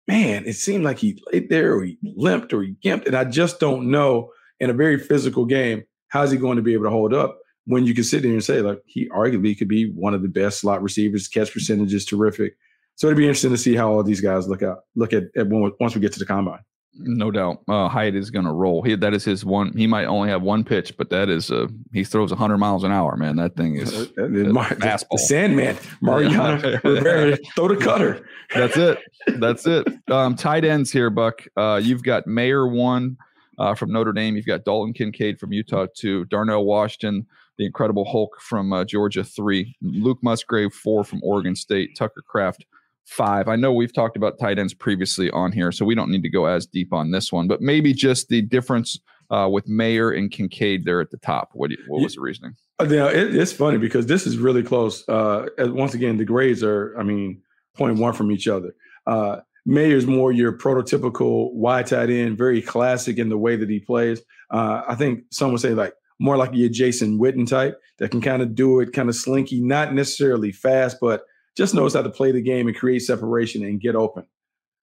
[0.07, 3.07] man, it seemed like he laid there or he limped or he gimped.
[3.07, 6.73] And I just don't know in a very physical game how's he going to be
[6.73, 9.67] able to hold up when you can sit there and say, like, he arguably could
[9.67, 12.53] be one of the best slot receivers, catch percentage is terrific.
[12.95, 15.47] So it'd be interesting to see how all these guys look out, look at, at
[15.47, 16.59] when, once we get to the combine.
[16.93, 18.81] No doubt, uh, Hyatt is going to roll.
[18.81, 19.71] He that is his one.
[19.77, 22.91] He might only have one pitch, but that is uh he throws hundred miles an
[22.91, 23.15] hour.
[23.15, 25.11] Man, that thing is uh, fastball.
[25.11, 28.27] The Sandman, Mariano Rivera, throw the cutter.
[28.53, 28.99] That's it.
[29.25, 29.87] That's it.
[30.09, 31.47] Um, tight ends here, Buck.
[31.55, 33.15] Uh, you've got Mayer one,
[33.61, 34.35] uh, from Notre Dame.
[34.35, 36.25] You've got Dalton Kincaid from Utah, too.
[36.25, 39.75] Darnell Washington, the Incredible Hulk from uh, Georgia, three.
[39.81, 41.95] Luke Musgrave, four from Oregon State.
[41.95, 42.65] Tucker Kraft
[43.05, 43.47] five.
[43.47, 46.29] I know we've talked about tight ends previously on here, so we don't need to
[46.29, 50.31] go as deep on this one, but maybe just the difference uh, with Mayer and
[50.31, 51.49] Kincaid there at the top.
[51.53, 52.55] What, you, what was the reasoning?
[52.79, 55.07] Uh, you know, it, it's funny because this is really close.
[55.09, 57.41] Uh, once again, the grades are, I mean,
[57.75, 58.75] point one from each other.
[59.05, 63.79] Uh, Mayer's more your prototypical wide tight end, very classic in the way that he
[63.79, 64.21] plays.
[64.49, 68.21] Uh, I think some would say like more like your Jason Witten type that can
[68.21, 71.23] kind of do it, kind of slinky, not necessarily fast, but
[71.55, 74.25] just knows how to play the game and create separation and get open.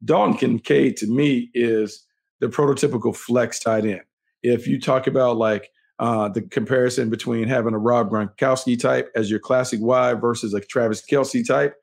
[0.05, 2.05] Dalton Kincaid to me is
[2.41, 4.03] the prototypical flex tight end.
[4.43, 9.31] If you talk about like uh, the comparison between having a Rob Gronkowski type as
[9.31, 11.77] your classic wide versus a Travis Kelce type,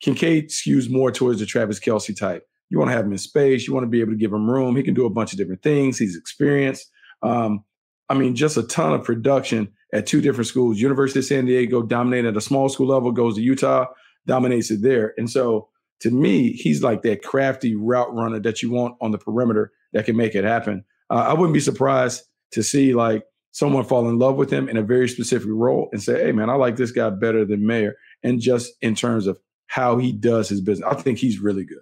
[0.00, 2.46] Kincaid skews more towards the Travis Kelce type.
[2.70, 3.66] You want to have him in space.
[3.66, 4.76] You want to be able to give him room.
[4.76, 5.98] He can do a bunch of different things.
[5.98, 6.90] He's experienced.
[7.22, 7.64] Um,
[8.08, 10.80] I mean, just a ton of production at two different schools.
[10.80, 13.86] University of San Diego dominated at a small school level, goes to Utah,
[14.26, 15.14] dominates it there.
[15.18, 15.68] And so
[16.00, 20.06] to me, he's like that crafty route runner that you want on the perimeter that
[20.06, 20.84] can make it happen.
[21.10, 24.76] Uh, I wouldn't be surprised to see like someone fall in love with him in
[24.76, 27.96] a very specific role and say, hey, man, I like this guy better than Mayer.
[28.22, 29.38] And just in terms of
[29.70, 30.86] how he does his business.
[30.90, 31.78] I think he's really good.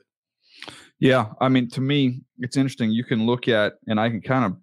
[1.01, 2.91] Yeah, I mean, to me, it's interesting.
[2.91, 4.57] You can look at, and I can kind of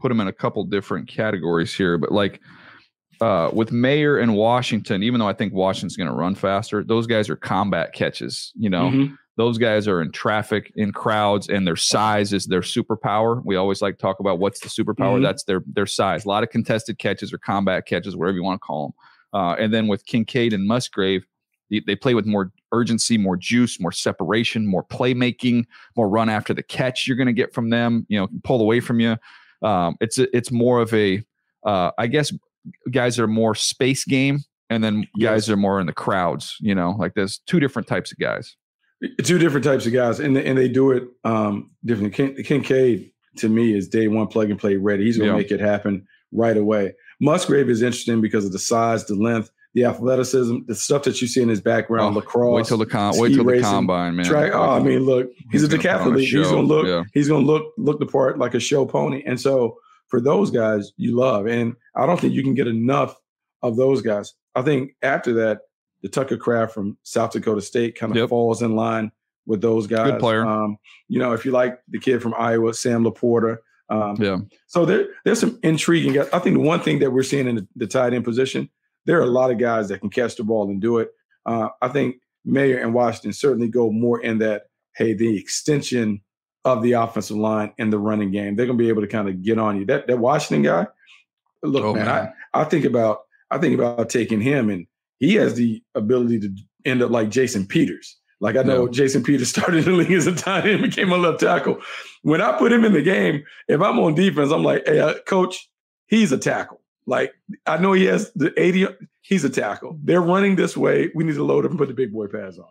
[0.00, 2.40] put him in a couple different categories here, but like
[3.20, 7.06] uh, with Mayer and Washington, even though I think Washington's going to run faster, those
[7.06, 8.50] guys are combat catches.
[8.54, 9.14] You know, mm-hmm.
[9.36, 13.42] those guys are in traffic, in crowds, and their size is their superpower.
[13.44, 15.16] We always like to talk about what's the superpower.
[15.16, 15.24] Mm-hmm.
[15.24, 16.24] That's their their size.
[16.24, 18.94] A lot of contested catches or combat catches, whatever you want to call them.
[19.38, 21.26] Uh, and then with Kincaid and Musgrave,
[21.70, 25.64] they play with more urgency, more juice, more separation, more playmaking,
[25.96, 28.06] more run after the catch you're going to get from them.
[28.08, 29.16] You know, pull away from you.
[29.62, 31.22] Um, it's it's more of a,
[31.64, 32.32] uh, I guess,
[32.90, 35.50] guys are more space game, and then guys yes.
[35.50, 36.56] are more in the crowds.
[36.60, 38.56] You know, like there's two different types of guys.
[39.22, 42.14] Two different types of guys, and and they do it um, different.
[42.14, 45.04] Kin- Kincaid to me is day one plug and play ready.
[45.04, 45.42] He's going to yeah.
[45.42, 46.94] make it happen right away.
[47.20, 51.26] Musgrave is interesting because of the size, the length the athleticism, the stuff that you
[51.26, 52.54] see in his background, oh, lacrosse.
[52.54, 54.24] Wait till the com- wait till racing, the combine, man.
[54.24, 56.20] Track, oh, I mean, look, he's, he's a decathlete.
[56.20, 56.86] He's gonna look.
[56.86, 57.02] Yeah.
[57.12, 59.24] He's gonna look look the part like a show pony.
[59.26, 63.16] And so for those guys, you love, and I don't think you can get enough
[63.62, 64.32] of those guys.
[64.54, 65.62] I think after that,
[66.02, 68.28] the Tucker Kraft from South Dakota State kind of yep.
[68.28, 69.10] falls in line
[69.44, 70.12] with those guys.
[70.12, 70.46] Good player.
[70.46, 70.76] Um,
[71.08, 73.58] you know, if you like the kid from Iowa, Sam LaPorta.
[73.88, 74.38] Um, yeah.
[74.66, 76.18] So there, there's some intriguing.
[76.18, 78.70] I think the one thing that we're seeing in the, the tight end position
[79.06, 81.10] there are a lot of guys that can catch the ball and do it.
[81.46, 84.64] Uh, I think Mayer and Washington certainly go more in that,
[84.96, 86.20] hey, the extension
[86.64, 88.56] of the offensive line in the running game.
[88.56, 89.86] They're gonna be able to kind of get on you.
[89.86, 90.86] That that Washington guy,
[91.62, 94.86] look, oh, man, man, I, I think about I think about taking him and
[95.18, 98.18] he has the ability to end up like Jason Peters.
[98.40, 101.16] Like I know Jason Peters started in the league as a tight end, became a
[101.16, 101.80] left tackle.
[102.22, 105.14] When I put him in the game, if I'm on defense, I'm like, hey, uh,
[105.26, 105.68] coach,
[106.06, 106.80] he's a tackle.
[107.06, 107.34] Like
[107.66, 108.86] I know he has the 80.
[109.22, 109.98] He's a tackle.
[110.02, 111.10] They're running this way.
[111.14, 112.68] We need to load up and put the big boy pads on.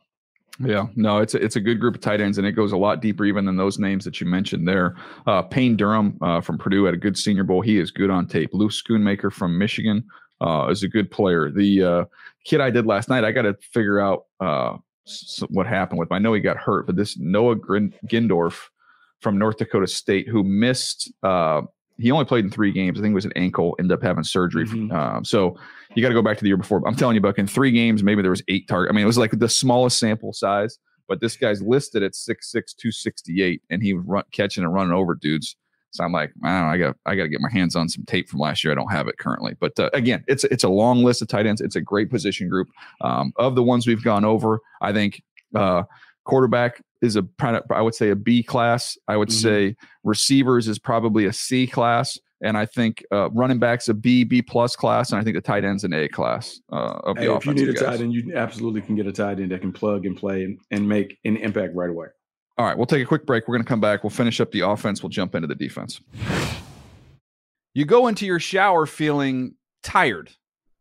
[0.60, 2.78] Yeah, no, it's a, it's a good group of tight ends, and it goes a
[2.78, 4.96] lot deeper even than those names that you mentioned there.
[5.26, 7.62] Uh, Payne Durham uh, from Purdue had a good Senior Bowl.
[7.62, 8.52] He is good on tape.
[8.54, 10.04] Lou Schoonmaker from Michigan
[10.42, 11.50] uh, is a good player.
[11.50, 12.06] The uh,
[12.44, 14.78] kid I did last night, I got to figure out uh,
[15.50, 16.16] what happened with him.
[16.16, 18.68] I know he got hurt, but this Noah Gindorff
[19.22, 21.62] from North Dakota State who missed uh,
[21.98, 23.00] he only played in three games.
[23.00, 24.66] I think it was an ankle, ended up having surgery.
[24.66, 24.92] Mm-hmm.
[24.92, 25.58] Um, so
[25.96, 26.82] you got to go back to the year before.
[26.88, 28.92] I'm telling you, Buck, in three games, maybe there was eight target.
[28.92, 32.52] I mean, it was like the smallest sample size, but this guy's listed at 6'6",
[32.52, 35.56] 268, and he was run, catching and running over dudes.
[35.92, 37.88] So I'm like, I don't know, I got I got to get my hands on
[37.88, 38.72] some tape from last year.
[38.72, 41.46] I don't have it currently, but uh, again, it's it's a long list of tight
[41.46, 41.62] ends.
[41.62, 42.70] It's a great position group.
[43.02, 45.22] Um, of the ones we've gone over, I think
[45.54, 45.84] uh,
[46.24, 47.26] quarterback is a
[47.70, 48.98] I would say a B class.
[49.08, 49.74] I would mm-hmm.
[49.74, 54.24] say receivers is probably a C class, and I think uh, running backs a B
[54.24, 57.28] B plus class, and I think the tight ends an A class uh, of hey,
[57.28, 59.62] the If you need a tight end, you absolutely can get a tight end that
[59.62, 62.08] can plug and play and, and make an impact right away.
[62.58, 63.48] All right, we'll take a quick break.
[63.48, 64.04] We're going to come back.
[64.04, 65.04] We'll finish up the offense.
[65.04, 66.00] We'll jump into the defense.
[67.74, 70.32] You go into your shower feeling tired,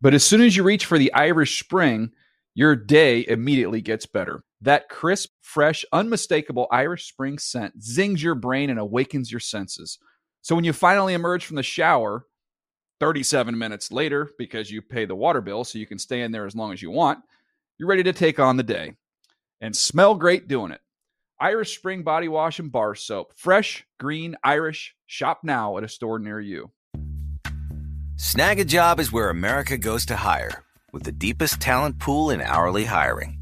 [0.00, 2.12] but as soon as you reach for the Irish Spring,
[2.54, 4.44] your day immediately gets better.
[4.62, 9.98] That crisp, fresh, unmistakable Irish Spring scent zings your brain and awakens your senses.
[10.40, 12.27] So when you finally emerge from the shower,
[13.01, 16.46] 37 minutes later, because you pay the water bill so you can stay in there
[16.46, 17.18] as long as you want,
[17.77, 18.94] you're ready to take on the day
[19.61, 20.81] and smell great doing it.
[21.40, 23.33] Irish Spring Body Wash and Bar Soap.
[23.35, 24.94] Fresh, green, Irish.
[25.07, 26.70] Shop now at a store near you.
[28.14, 33.41] Snagajob is where America goes to hire, with the deepest talent pool in hourly hiring.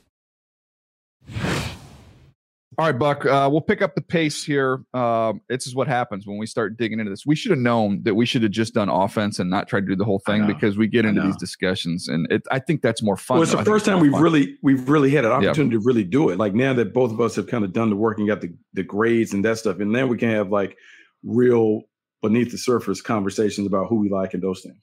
[2.77, 3.25] All right, Buck.
[3.25, 4.81] Uh, we'll pick up the pace here.
[4.93, 7.25] Um, this is what happens when we start digging into this.
[7.25, 9.87] We should have known that we should have just done offense and not tried to
[9.87, 13.03] do the whole thing because we get into these discussions, and it, I think that's
[13.03, 13.37] more fun.
[13.37, 13.57] Well, it's though.
[13.57, 14.21] the first time we've fun.
[14.21, 16.37] really we've really had an opportunity to really do it.
[16.37, 18.53] Like now that both of us have kind of done the work and got the,
[18.73, 20.77] the grades and that stuff, and then we can have like
[21.23, 21.81] real
[22.21, 24.77] beneath the surface conversations about who we like and those things.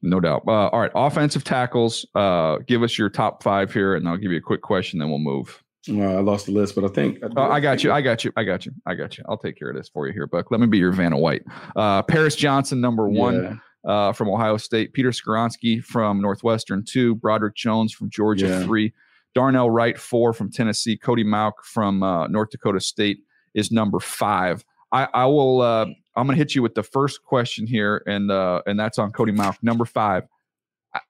[0.00, 0.44] no doubt.
[0.46, 2.06] Uh, all right, offensive tackles.
[2.14, 5.10] Uh, give us your top five here, and I'll give you a quick question, then
[5.10, 5.62] we'll move.
[5.88, 7.92] Uh, I lost the list, but I think Uh, I got you.
[7.92, 8.32] I got you.
[8.36, 8.72] I got you.
[8.86, 9.24] I got you.
[9.28, 10.50] I'll take care of this for you here, Buck.
[10.50, 11.42] Let me be your Vanna White.
[11.76, 13.90] Uh, Paris Johnson, number one Yeah.
[13.90, 14.92] uh, from Ohio State.
[14.94, 17.14] Peter Skoronski from Northwestern, two.
[17.16, 18.62] Broderick Jones from Georgia, Yeah.
[18.64, 18.92] three.
[19.34, 20.96] Darnell Wright, four from Tennessee.
[20.96, 23.18] Cody Mauch from uh, North Dakota State
[23.52, 24.64] is number five.
[24.92, 25.60] I, I will.
[25.60, 28.96] Uh, I'm going to hit you with the first question here, and uh, and that's
[28.98, 30.22] on Cody Mauch, number five.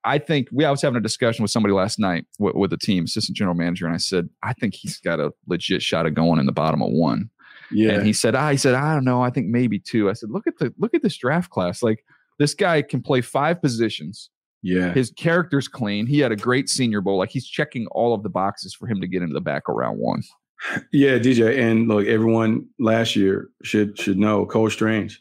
[0.05, 2.77] I- think we I was having a discussion with somebody last night with, with the
[2.79, 6.15] team, assistant general manager, and I said, I think he's got a legit shot of
[6.15, 7.31] going in the bottom of one.
[7.71, 7.93] Yeah.
[7.93, 9.23] And he said, ah, I said, I don't know.
[9.23, 10.09] I think maybe two.
[10.11, 11.83] I said, look at the look at this draft class.
[11.83, 12.05] Like
[12.39, 14.31] this guy can play five positions.
[14.63, 14.93] yeah.
[14.93, 16.07] His character's clean.
[16.07, 17.19] He had a great senior bowl.
[17.19, 19.75] Like he's checking all of the boxes for him to get into the back of
[19.77, 20.23] round one.
[20.93, 25.21] Yeah, DJ, and look, everyone last year should should know Cole Strange,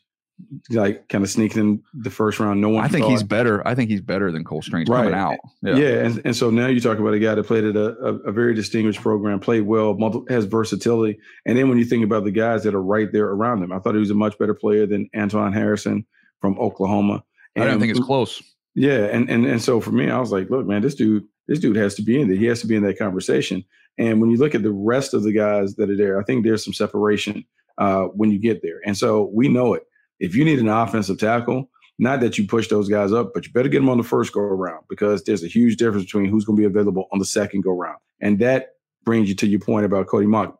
[0.70, 2.60] like kind of sneaking in the first round.
[2.62, 2.84] No one.
[2.84, 3.66] I think he's better.
[3.68, 5.38] I think he's better than Cole Strange coming out.
[5.62, 7.98] Yeah, yeah, and, and so now you talk about a guy that played at a,
[8.00, 9.98] a, a very distinguished program, played well,
[10.30, 13.64] has versatility, and then when you think about the guys that are right there around
[13.64, 16.06] him, I thought he was a much better player than Anton Harrison
[16.42, 17.24] from Oklahoma.
[17.56, 18.42] I don't think it's close.
[18.76, 21.60] Yeah, and and and so for me, I was like, look, man, this dude, this
[21.60, 22.38] dude has to be in there.
[22.38, 23.64] He has to be in that conversation.
[23.98, 26.44] And when you look at the rest of the guys that are there, I think
[26.44, 27.46] there's some separation
[27.78, 28.82] uh, when you get there.
[28.86, 29.84] And so we know it.
[30.24, 31.70] If you need an offensive tackle,
[32.00, 34.32] not that you push those guys up, but you better get them on the first
[34.32, 37.26] go around because there's a huge difference between who's going to be available on the
[37.26, 37.98] second go round.
[38.22, 38.70] And that
[39.04, 40.56] brings you to your point about Cody Mauch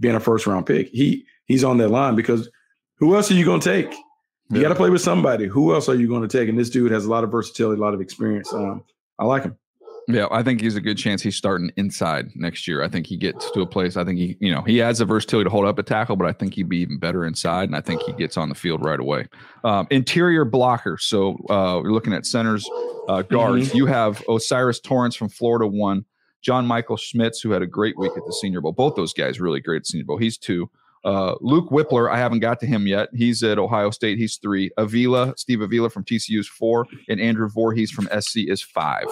[0.00, 0.88] being a first round pick.
[0.88, 2.50] He he's on that line because
[2.98, 3.94] who else are you going to take?
[4.50, 5.46] You got to play with somebody.
[5.46, 6.48] Who else are you going to take?
[6.48, 8.52] And this dude has a lot of versatility, a lot of experience.
[8.52, 8.84] Um,
[9.18, 9.56] I like him.
[10.08, 12.82] Yeah, I think he's a good chance he's starting inside next year.
[12.82, 13.96] I think he gets to a place.
[13.96, 16.28] I think he, you know, he has the versatility to hold up a tackle, but
[16.28, 18.84] I think he'd be even better inside, and I think he gets on the field
[18.84, 19.26] right away.
[19.64, 20.96] Um, interior blocker.
[20.98, 22.68] So uh, we're looking at centers,
[23.08, 23.74] uh, guards.
[23.74, 26.04] You have O'Cyrus Torrence from Florida, one.
[26.42, 28.70] John Michael Schmitz, who had a great week at the Senior Bowl.
[28.70, 30.18] Both those guys really great at Senior Bowl.
[30.18, 30.70] He's two.
[31.04, 33.08] Uh, Luke Wypler, I haven't got to him yet.
[33.12, 34.18] He's at Ohio State.
[34.18, 34.70] He's three.
[34.76, 39.06] Avila, Steve Avila from TCU is four, and Andrew Voorhees from SC is five.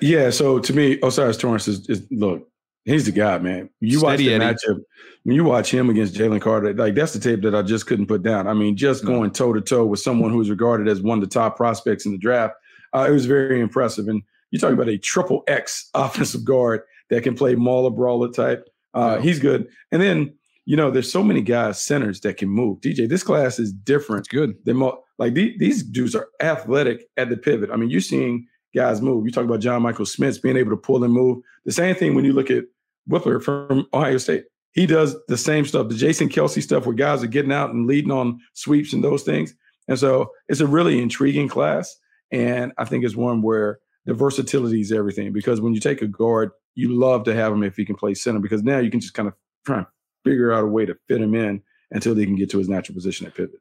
[0.00, 0.30] Yeah.
[0.30, 2.48] So to me, O'Cyrus Torrence is, is look,
[2.84, 3.70] he's the guy, man.
[3.80, 4.80] You watch the matchup
[5.24, 6.74] when you watch him against Jalen Carter.
[6.74, 8.46] Like that's the tape that I just couldn't put down.
[8.46, 11.32] I mean, just going toe to toe with someone who's regarded as one of the
[11.32, 12.54] top prospects in the draft.
[12.92, 14.08] Uh, it was very impressive.
[14.08, 18.68] And you talk about a triple X offensive guard that can play mauler brawler type.
[18.94, 19.18] Uh.
[19.18, 19.68] He's good.
[19.92, 20.34] And then
[20.66, 22.80] you know, there's so many guys centers that can move.
[22.80, 24.54] DJ, this class is different It's good.
[24.64, 27.70] than mo- like these, these dudes are athletic at the pivot.
[27.70, 29.24] I mean, you're seeing guys move.
[29.24, 31.42] You talk about John Michael Schmitz being able to pull and move.
[31.64, 32.64] The same thing when you look at
[33.08, 34.44] Wypler from Ohio State.
[34.72, 37.86] He does the same stuff, the Jason Kelce stuff where guys are getting out and
[37.86, 39.54] leading on sweeps and those things.
[39.86, 41.94] And so it's a really intriguing class.
[42.32, 46.08] And I think it's one where the versatility is everything because when you take a
[46.08, 49.00] guard, you love to have him if he can play center because now you can
[49.00, 49.86] just kind of try and
[50.24, 51.62] figure out a way to fit him in
[51.92, 53.60] until he can get to his natural position at pivot.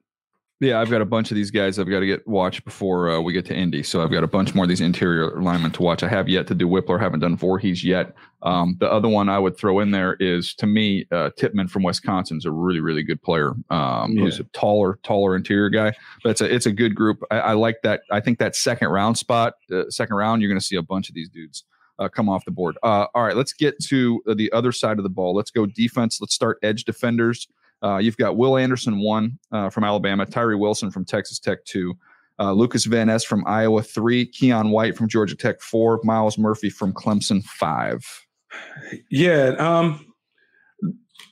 [0.63, 3.19] Yeah, I've got a bunch of these guys I've got to get watched before uh,
[3.19, 3.83] we get to Indy.
[3.83, 6.03] So I've got a bunch more of these interior linemen to watch.
[6.03, 8.15] I have yet to do Wypler, haven't done Voorhees yet.
[8.43, 11.83] Um, the other one I would throw in there is, to me, uh, Tippmann from
[11.83, 13.53] Wisconsin's a really, really good player.
[13.69, 15.91] Um, Who's a taller, taller interior guy.
[16.23, 17.21] But it's a it's a good group.
[17.29, 18.03] I, I like that.
[18.09, 21.09] I think that second round spot, uh, second round, you're going to see a bunch
[21.09, 21.65] of these dudes.
[21.99, 22.75] Uh, come off the board.
[22.81, 25.35] Uh, all right, let's get to the other side of the ball.
[25.35, 26.19] Let's go defense.
[26.19, 27.47] Let's start edge defenders.
[27.83, 31.95] Uh, you've got Will Anderson, one uh, from Alabama, Tyree Wilson from Texas Tech, two,
[32.39, 36.69] uh, Lucas Van Ness from Iowa, three, Keion White from Georgia Tech, four, Myles Murphy
[36.69, 38.05] from Clemson, five.
[39.09, 40.05] Yeah, um,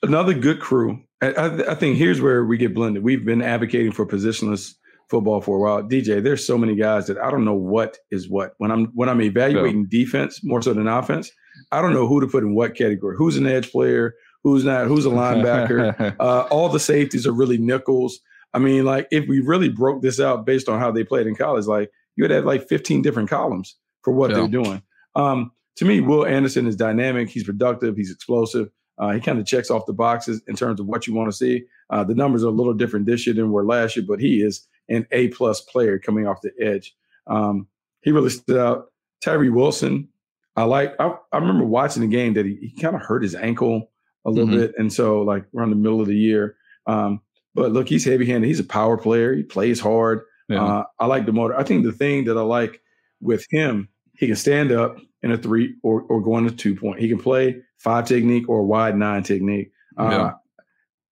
[0.03, 1.01] another good crew.
[1.21, 3.03] I, I, I think here's where we get blended.
[3.03, 4.73] We've been advocating for positionless
[5.09, 5.83] football for a while.
[5.83, 8.53] DJ, there's so many guys that I don't know what is what.
[8.57, 11.31] When I'm when I'm evaluating defense more so than offense,
[11.71, 13.15] I don't know who to put in what category.
[13.17, 14.15] Who's an edge player?
[14.43, 14.87] Who's not?
[14.87, 16.15] Who's a linebacker?
[16.19, 18.19] uh, all the safeties are really nickels.
[18.53, 21.35] I mean, like if we really broke this out based on how they played in
[21.35, 24.37] college, like you would have like 15 different columns for what Yeah.
[24.37, 24.81] they're doing.
[25.15, 27.29] Um, to me, Will Anderson is dynamic.
[27.29, 27.95] He's productive.
[27.95, 28.69] He's explosive.
[28.97, 31.35] Uh, he kind of checks off the boxes in terms of what you want to
[31.35, 31.63] see.
[31.89, 34.41] Uh, the numbers are a little different this year than were last year, but he
[34.41, 36.93] is an A plus player coming off the edge.
[37.27, 37.67] Um,
[38.01, 38.87] he really stood out.
[39.23, 40.09] Tyree Wilson,
[40.55, 40.93] I like.
[40.99, 43.90] I, I remember watching the game that he, he kind of hurt his ankle
[44.25, 44.59] a little Mhm.
[44.59, 46.55] bit, and so like around the middle of the year.
[46.87, 47.21] Um,
[47.55, 48.47] but look, he's heavy handed.
[48.47, 49.33] He's a power player.
[49.35, 50.21] He plays hard.
[50.49, 50.63] Yeah.
[50.63, 51.55] Uh, I like the motor.
[51.57, 52.81] I think the thing that I like
[53.21, 56.99] with him, he can stand up in a three or or go a two point.
[56.99, 59.71] He can play five technique or wide nine technique.
[59.97, 60.31] Uh, Yeah.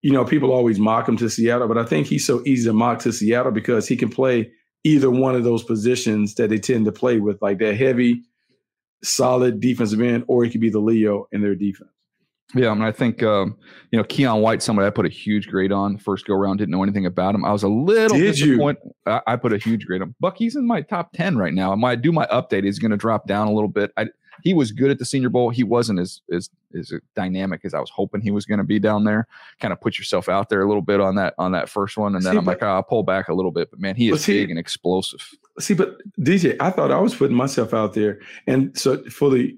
[0.01, 2.73] You know, people always mock him to Seattle, but I think he's so easy to
[2.73, 4.49] mock to Seattle because he can play
[4.85, 8.23] either one of those positions that they tend to play with, like that heavy,
[9.03, 11.89] solid defensive end, or he could be the Leo in their defense.
[12.55, 13.55] Yeah, I mean, I think um,
[13.91, 16.57] you know Keion White, somebody I put a huge grade on the first go round.
[16.57, 17.45] Didn't know anything about him.
[17.45, 18.81] I was a little Did disappointed.
[19.05, 20.35] I, I put a huge grade on Buck.
[20.37, 21.71] He's in my top ten right now.
[21.71, 22.63] I might do my update.
[22.63, 23.91] He's going to drop down a little bit.
[23.97, 24.07] I,
[24.41, 25.51] he was good at the Senior Bowl.
[25.51, 28.79] He wasn't as as as dynamic as I was hoping he was going to be
[28.79, 29.27] down there.
[29.59, 32.15] Kind of put yourself out there a little bit on that on that first one,
[32.15, 33.69] and then See, I'm like, oh, I'll pull back a little bit.
[33.69, 35.29] But man, he But is see- big and explosive.
[35.59, 39.57] see, but DJ, I thought I was putting myself out there, and so fully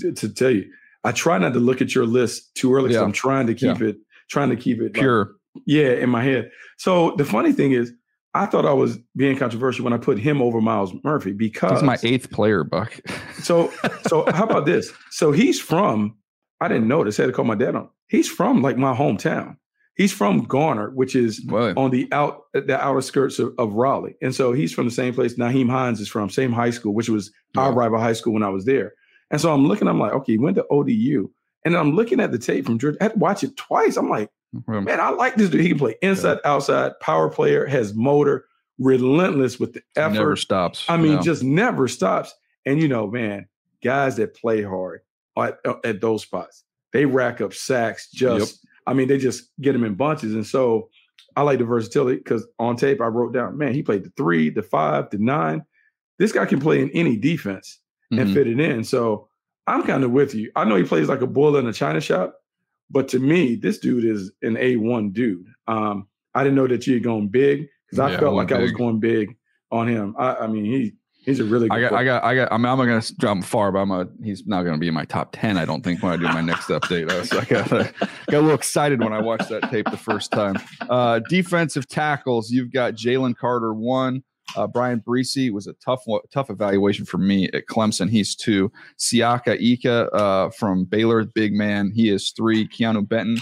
[0.00, 0.70] to tell you,
[1.04, 2.94] I try not to look at your list too early.
[2.94, 3.02] Yeah.
[3.02, 3.88] I'm trying to keep yeah.
[3.88, 3.96] it,
[4.28, 5.36] trying to keep it pure.
[5.54, 6.50] Like, yeah, in my head.
[6.76, 7.92] So the funny thing is,
[8.34, 11.82] I thought I was being controversial when I put him over Myles Murphy because he's
[11.82, 13.00] my eighth player, Buck.
[13.42, 13.72] so,
[14.06, 14.92] so how about this?
[15.10, 16.16] So he's from.
[16.60, 17.18] I didn't know this.
[17.18, 17.88] I had to call my dad on.
[18.08, 19.56] He's from like my hometown.
[19.94, 24.32] He's from Garner, which is on the out the outer skirts of, of, Raleigh, and
[24.32, 25.34] so he's from the same place.
[25.34, 27.62] Nyheim Hines is from same high school, which was yeah.
[27.62, 28.92] our rival high school when I was there.
[29.30, 29.88] And so I'm looking.
[29.88, 31.30] I'm like, okay, he went to ODU,
[31.64, 32.98] and I'm looking at the tape from Georgia.
[33.00, 33.96] I had to watch it twice.
[33.96, 34.30] I'm like,
[34.66, 35.60] man, I like this dude.
[35.60, 36.50] He can play inside, yeah.
[36.52, 38.46] outside, power player, has motor,
[38.78, 40.14] relentless with the effort.
[40.14, 40.84] Never stops.
[40.88, 41.22] I mean, no.
[41.22, 42.34] just never stops.
[42.64, 43.46] And you know, man,
[43.82, 45.00] guys that play hard
[45.36, 48.52] at, at those spots, they rack up sacks just.
[48.52, 50.34] Yep I mean, they just get them in bunches.
[50.34, 50.88] And so
[51.36, 54.48] I like the versatility because on tape I wrote down, man, he played the three,
[54.48, 55.62] the five, the nine.
[56.18, 57.80] This guy can play in any defense
[58.10, 58.34] and mm-hmm.
[58.34, 58.84] fit it in.
[58.84, 59.28] So
[59.66, 60.50] I'm kind of with you.
[60.56, 62.34] I know he plays like a bull in a china shop,
[62.90, 65.46] but to me, this dude is an A1 dude.
[65.66, 68.58] Um, I didn't know that you had gone big because I yeah, felt like big.
[68.58, 69.36] I was going big
[69.70, 70.14] on him.
[70.18, 70.92] I, I mean, he
[71.28, 71.68] He's a really.
[71.70, 72.24] I got, I got.
[72.24, 72.50] I got.
[72.50, 74.08] I mean, I'm going to jump far, but I'm a.
[74.24, 75.58] He's not going to be in my top ten.
[75.58, 77.10] I don't think when I do my next update.
[77.10, 77.92] I, was, I got, got
[78.28, 80.56] a little excited when I watched that tape the first time.
[80.88, 82.50] Uh, defensive tackles.
[82.50, 84.22] You've got Jalen Carter one.
[84.56, 88.08] Uh, Bryan Bresee was a tough tough evaluation for me at Clemson.
[88.08, 88.72] He's two.
[88.98, 91.92] Siaki Ika uh, from Baylor, big man.
[91.94, 92.66] He is three.
[92.68, 93.38] Keanu Benton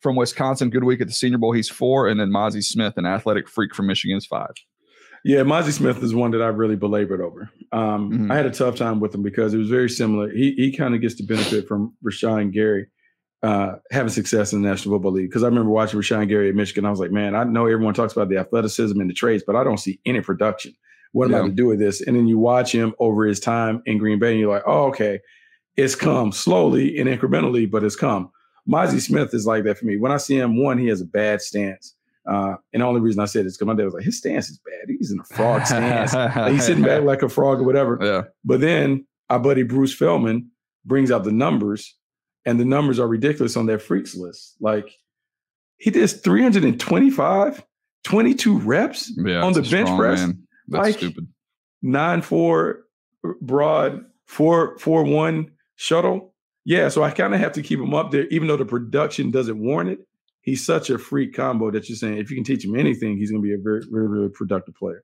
[0.00, 1.52] from Wisconsin, good week at the Senior Bowl.
[1.52, 4.52] He's four, and then Mazi Smith, an athletic freak from Michigan, is five.
[5.24, 7.50] Yeah, Mazi Smith is one that I really belabored over.
[7.72, 8.32] Um, mm-hmm.
[8.32, 10.30] I had a tough time with him because it was very similar.
[10.30, 12.86] He he kind of gets the benefit from Rashan Gary
[13.42, 15.30] uh, having success in the National Football League.
[15.30, 16.84] Because I remember watching Rashan Gary at Michigan.
[16.84, 19.56] I was like, man, I know everyone talks about the athleticism and the traits, but
[19.56, 20.74] I don't see any production.
[21.12, 21.42] What am yeah.
[21.42, 22.00] I to do with this?
[22.00, 24.84] And then you watch him over his time in Green Bay, and you're like, oh,
[24.88, 25.20] okay,
[25.76, 28.30] it's come slowly and incrementally, but it's come.
[28.68, 29.96] Mazi Smith is like that for me.
[29.96, 31.96] When I see him, one, he has a bad stance.
[32.26, 34.18] Uh, and the only reason I said it is because my dad was like, his
[34.18, 34.88] stance is bad.
[34.88, 36.12] He's in a frog stance.
[36.14, 37.98] like he's sitting back like a frog or whatever.
[38.00, 38.22] Yeah.
[38.44, 40.50] But then our buddy Bruce Feldman
[40.84, 41.96] brings out the numbers,
[42.46, 44.56] and the numbers are ridiculous on that freaks list.
[44.60, 44.90] Like
[45.78, 47.64] he did 325,
[48.04, 50.20] 22 reps yeah, on the bench press.
[50.20, 50.46] Man.
[50.68, 51.28] That's like, stupid.
[51.82, 52.84] Nine four
[53.40, 56.34] broad, four four one shuttle.
[56.64, 59.30] Yeah, so I kind of have to keep him up there, even though the production
[59.30, 60.00] doesn't warrant it
[60.42, 63.30] he's such a freak combo that you're saying if you can teach him anything, he's
[63.30, 65.02] going to be a very, very, really productive player.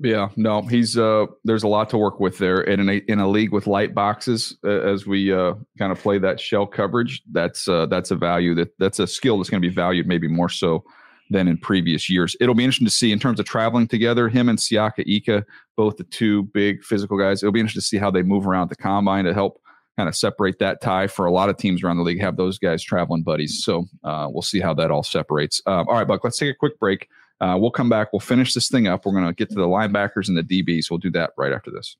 [0.00, 3.18] Yeah, no, he's uh there's a lot to work with there and in a in
[3.18, 7.22] a league with light boxes uh, as we uh kind of play that shell coverage,
[7.32, 10.28] that's uh that's a value that that's a skill that's going to be valued maybe
[10.28, 10.84] more so
[11.30, 12.36] than in previous years.
[12.40, 15.44] It'll be interesting to see in terms of traveling together, him and Siaki Ika,
[15.76, 17.42] both the two big physical guys.
[17.42, 19.60] It'll be interesting to see how they move around the combine to help
[19.98, 22.56] kind of separate that tie for a lot of teams around the league have those
[22.56, 26.22] guys traveling buddies so uh, we'll see how that all separates um, all right buck
[26.22, 27.08] let's take a quick break
[27.40, 28.12] uh, we'll come back.
[28.12, 29.06] We'll finish this thing up.
[29.06, 31.70] We're going to get to the linebackers and the dbs we'll do that right after
[31.70, 31.96] this.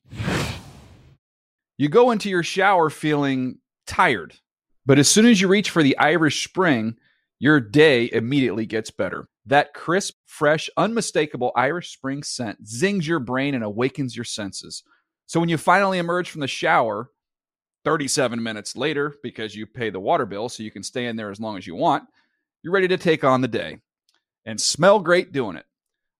[1.77, 4.35] You go into your shower feeling tired
[4.89, 6.97] but as soon as you reach for the irish spring
[7.41, 9.29] your day immediately gets better.
[9.45, 14.83] That crisp fresh unmistakable irish spring scent zings your brain and awakens your senses.
[15.27, 17.11] So when you finally emerge from the shower
[17.85, 21.31] 37 minutes later, because you pay the water bill so you can stay in there
[21.31, 22.05] as long as you want,
[22.63, 23.81] you're ready to take on the day
[24.45, 25.65] and smell great doing it.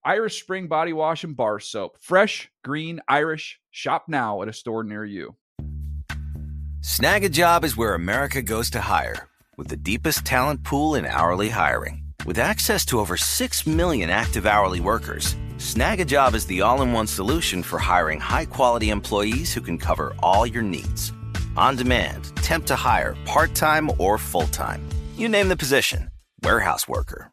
[0.05, 1.99] Irish Spring Body Wash and Bar Soap.
[2.01, 3.61] Fresh, green, Irish.
[3.71, 5.37] Shop now at a store near you.
[6.81, 12.05] Snagajob is where America goes to hire, with the deepest talent pool in hourly hiring.
[12.25, 17.07] With access to over 6 million active hourly workers, Snagajob is the all in one
[17.07, 21.13] solution for hiring high quality employees who can cover all your needs
[21.59, 24.81] on demand, temp to hire, part time or full time.
[25.17, 26.11] You name the position
[26.43, 27.33] warehouse worker,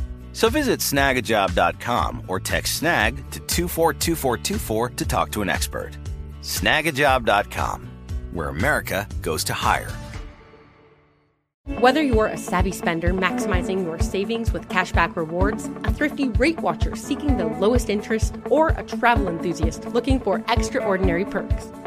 [0.33, 5.97] So visit snagajob.com or text snag to 242424 to talk to an expert.
[6.41, 7.89] Snagajob.com,
[8.31, 9.91] where America goes to hire.
[11.79, 16.95] Whether you're a savvy spender maximizing your savings with cashback rewards, a thrifty rate watcher
[16.95, 21.71] seeking the lowest interest, or a travel enthusiast looking for extraordinary perks.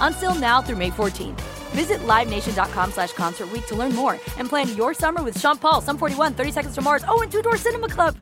[0.00, 1.40] Until now through May 14th.
[1.72, 5.82] Visit LiveNation.com slash Concert Week to learn more and plan your summer with Sean Paul,
[5.82, 8.16] Sum 41, 30 Seconds to Mars, oh, and Two Door Cinema Club.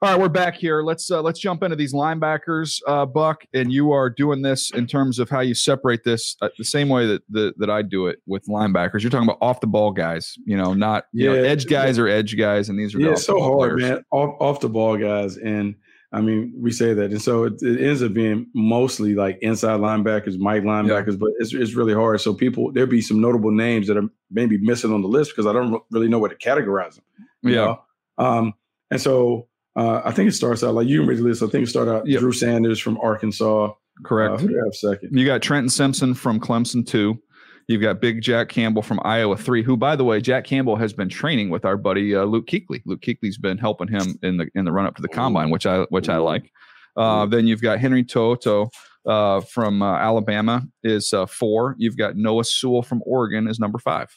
[0.00, 0.82] All right, we're back here.
[0.82, 3.42] Let's uh, let's jump into these linebackers, uh, Buck.
[3.52, 6.88] And you are doing this in terms of how you separate this uh, the same
[6.88, 9.02] way that the, that I do it with linebackers.
[9.02, 12.06] You're talking about off the ball guys, you know, not you know, edge guys or
[12.06, 13.90] edge guys, and these are yeah, it's so hard, players.
[13.90, 14.04] man.
[14.12, 15.74] Off, off the ball guys, and
[16.10, 19.80] I mean, we say that, and so it, it ends up being mostly like inside
[19.80, 22.20] linebackers, Mike linebackers, but it's it's really hard.
[22.22, 25.46] So people, there'll be some notable names that are maybe missing on the list because
[25.46, 27.04] I don't really know where to categorize them.
[27.42, 27.54] Yeah.
[27.54, 27.82] know?
[28.16, 28.54] Um,
[28.90, 31.42] and so uh, I think it starts out like you can read the list.
[31.42, 32.20] I think it started out Yep.
[32.20, 33.72] Drew Sanders from Arkansas.
[34.02, 34.34] Correct.
[34.34, 35.16] Uh, who do you have second?
[35.16, 37.20] You got Trenton Simpson from Clemson two.
[37.68, 39.62] You've got Big Jack Campbell from Iowa three.
[39.62, 42.82] Who, by the way, Jack Campbell has been training with our buddy uh, Luke Kuechly.
[42.86, 45.66] Luke Kuechly's been helping him in the in the run up to the combine, which
[45.66, 46.50] I which I like.
[46.96, 48.70] Uh, then you've got Henry To'oto'o
[49.06, 51.76] uh, from uh, Alabama is uh, four.
[51.78, 54.08] You've got Noah Sewell from Oregon is number five.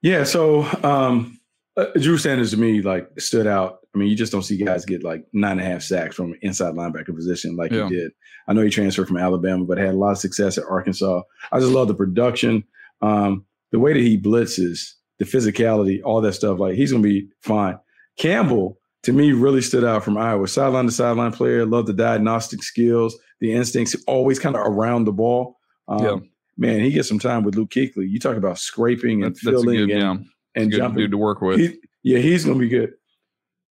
[0.00, 1.38] Yeah, so um,
[1.76, 3.78] uh, Drew Sanders to me like stood out.
[3.94, 6.34] I mean, you just don't see guys get like nine and a half sacks from
[6.42, 7.88] inside linebacker position like Yeah.
[7.88, 8.12] he did.
[8.48, 11.22] I know he transferred from Alabama, but had a lot of success at Arkansas.
[11.52, 12.64] I just love the production,
[13.02, 16.58] um, the way that he blitzes, the physicality, all that stuff.
[16.58, 17.78] Like he's gonna be fine.
[18.18, 20.46] Campbell to me really stood out from Iowa.
[20.48, 25.12] Sideline to sideline player, love the diagnostic skills, the instincts, always kind of around the
[25.12, 25.58] ball.
[25.88, 26.16] Um, Yeah.
[26.58, 28.08] Man, he gets some time with Luke Kuechly.
[28.08, 30.16] You talk about scraping and filling good, and, yeah,
[30.54, 30.98] and good jumping.
[30.98, 31.58] dude to work with.
[31.60, 32.92] He- yeah, he's gonna be good.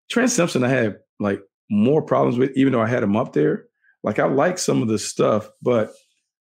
[0.10, 3.66] Trent Simpson, I had like more problems with, even though I had him up there.
[4.04, 5.92] Like I like some of the stuff, but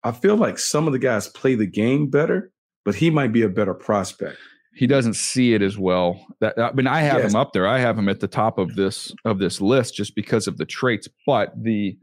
[0.04, 2.52] I feel like some of the guys play the game better,
[2.86, 4.38] but he might be a better prospect.
[4.76, 6.24] he doesn't see it as well.
[6.40, 7.32] That I mean, I have Yes.
[7.32, 7.68] him up there.
[7.68, 10.66] I have him at the top of this of this list just because of the
[10.66, 11.08] traits.
[11.26, 11.98] But the,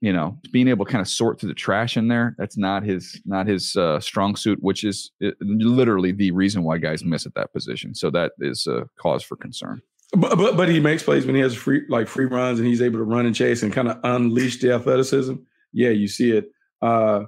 [0.00, 2.82] you know, being able to kind of sort through the trash in there, that's not
[2.84, 7.34] his not his uh, strong suit, which is literally the reason why guys miss at
[7.34, 7.94] that position.
[7.94, 9.82] So that is a cause for concern.
[10.16, 12.80] But, but but he makes plays when he has free like free runs and he's
[12.80, 15.34] able to run and chase and kind of unleash the athleticism.
[15.72, 16.50] Yeah, you see it.
[16.80, 17.24] Uh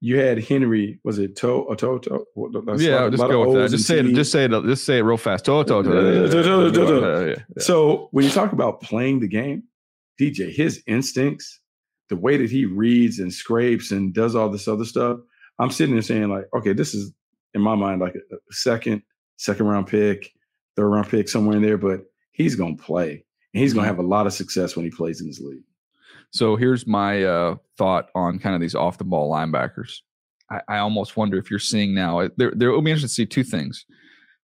[0.00, 2.24] you had Henry, was it Toe or Toe Toe?
[2.76, 3.70] yeah, just go with that.
[3.70, 4.14] Just say it.
[4.14, 4.50] Just say it.
[4.50, 5.46] Just say it real fast.
[5.46, 7.60] To- to- to- to- to- to-.
[7.62, 9.62] So when you talk about playing the game,
[10.20, 11.58] DJ, his instincts,
[12.08, 15.18] the way that he reads and scrapes and does all this other stuff,
[15.58, 17.12] I'm sitting there saying like, okay, this is
[17.54, 19.02] in my mind like a second,
[19.36, 20.30] second round pick,
[20.76, 22.00] third round pick somewhere in there, but
[22.32, 23.24] he's gonna play
[23.54, 25.62] and he's gonna have a lot of success when he plays in this league.
[26.30, 30.00] So here's my uh, thought on kind of these off the ball linebackers.
[30.50, 32.20] I, I almost wonder if you're seeing now.
[32.20, 33.86] uh, There, there will be interesting to see two things.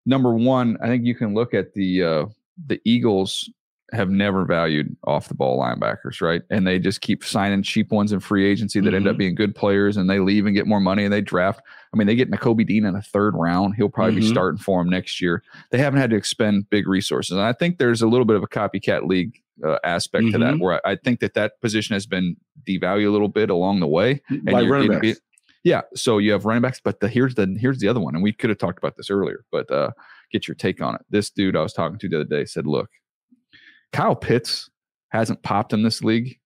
[0.06, 2.26] Number one, I think you can look at the uh,
[2.66, 3.50] the Eagles
[3.92, 6.42] have never valued off the ball linebackers, right?
[6.50, 9.18] And they just keep signing cheap ones in free agency that end up Mhm.
[9.18, 11.60] being good players, and they leave and get more money, and they draft.
[11.92, 13.74] I mean, they get Nakobe Dean in the third round.
[13.76, 14.30] He'll probably be Mhm.
[14.30, 15.42] starting for them next year.
[15.70, 18.42] They haven't had to expend big resources, and I think there's a little bit of
[18.42, 19.32] a copycat league
[19.62, 20.60] uh, aspect to that, Mhm.
[20.60, 22.34] where I, I think that that position has been
[22.66, 24.22] devalued a little bit along the way.
[24.30, 25.00] And like you're running backs.
[25.02, 25.18] beat-
[25.64, 28.24] yeah, so you have running backs, but the here's the here's the other one, and
[28.24, 29.90] we could have talked about this earlier, but uh,
[30.32, 31.02] get your take on it.
[31.10, 32.88] This dude I was talking to the other day said, "Look,
[33.92, 34.70] Kyle Pitts
[35.10, 36.38] hasn't popped in this league.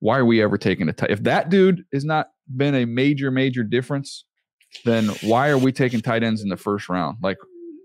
[0.00, 1.10] Why are we ever taking a tight?
[1.10, 4.24] If that dude has not been a major major difference,
[4.84, 7.18] then why are we taking tight ends in the first round?
[7.22, 7.36] Like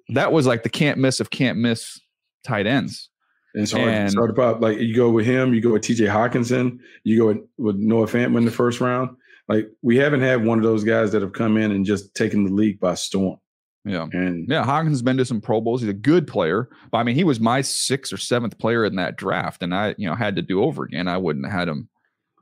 [0.09, 1.99] that was like the can't miss of can't miss
[2.45, 3.09] tight ends.
[3.53, 4.61] And it's hard, it's hard to pop.
[4.61, 8.07] Like you go with him, you go with TJ Hockenson, you go with, with Noah
[8.07, 9.15] Fant in the first round.
[9.47, 12.43] like we haven't had one of those guys that have come in and just taken
[12.43, 13.37] the league by storm.
[13.85, 14.07] Yeah.
[14.11, 15.81] And yeah, Hawkins has been to some Pro Bowls.
[15.81, 16.69] He's a good player.
[16.91, 19.61] But I mean, he was my sixth or seventh player in that draft.
[19.61, 21.07] And I, you know, had to do over again.
[21.07, 21.89] I wouldn't have had him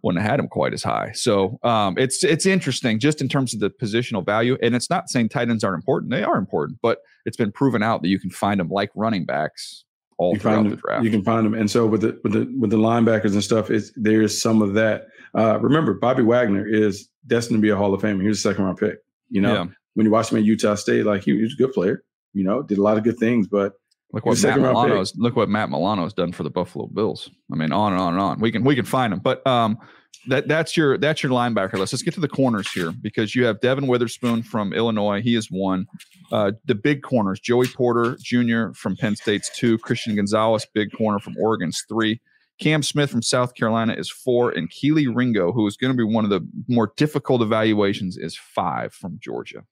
[0.03, 1.11] wouldn't have had him quite as high.
[1.13, 4.57] So um, it's it's interesting just in terms of the positional value.
[4.61, 6.79] And it's not saying tight ends aren't important; they are important.
[6.81, 9.85] But it's been proven out that you can find them like running backs
[10.17, 11.03] all you throughout the draft.
[11.03, 13.69] You can find them, and so with the with the with the linebackers and stuff,
[13.71, 15.07] it's there's some of that.
[15.35, 18.21] Uh, remember, Bobby Wagner is destined to be a Hall of Famer.
[18.21, 18.97] He was a second round pick.
[19.29, 19.65] You know, Yeah.
[19.95, 22.03] When you watch him at Utah State, like he, he was a good player.
[22.33, 23.73] You know, did a lot of good things, but
[24.13, 25.15] Look what Matt round pick.
[25.15, 27.31] Look what Matt Milano's done for the Buffalo Bills.
[27.51, 28.39] I mean, on and on and on.
[28.39, 29.79] We can we can find them, but um,
[30.27, 31.93] that that's your that's your linebacker list.
[31.93, 35.19] Let's get to the corners here because you have Devin Witherspoon from Illinois.
[35.21, 35.87] He is one.
[36.31, 38.71] Uh, the big corners: Joey Porter Jr.
[38.73, 39.79] from Penn State's two.
[39.79, 42.21] Christian Gonzalez, big corner from Oregon's three.
[42.59, 46.03] Cam Smith from South Carolina is four, and Kelee Ringo, who is going to be
[46.03, 49.63] one of the more difficult evaluations, is five from Georgia.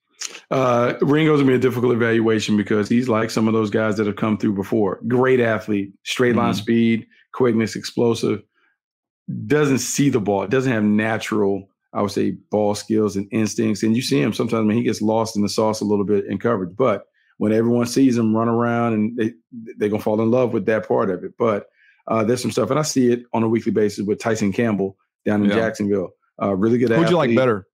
[0.49, 4.07] Uh, Ringo's gonna be a difficult evaluation because he's like some of those guys that
[4.07, 4.99] have come through before.
[5.07, 6.57] Great athlete, straight line Mhm.
[6.57, 8.41] speed, quickness, explosive.
[9.47, 10.45] Doesn't see the ball.
[10.47, 13.81] Doesn't have natural, I would say, ball skills and instincts.
[13.83, 16.25] And you see him sometimes when he gets lost in the sauce a little bit
[16.25, 16.75] in coverage.
[16.75, 17.05] But
[17.37, 19.33] when everyone sees him run around, and they
[19.77, 21.33] they're gonna fall in love with that part of it.
[21.39, 21.67] But
[22.07, 24.97] uh, there's some stuff, and I see it on a weekly basis with Tyson Campbell
[25.25, 25.55] down in Yeah.
[25.55, 26.09] Jacksonville.
[26.41, 26.89] Uh, really good.
[26.91, 27.67] Who'd you like better?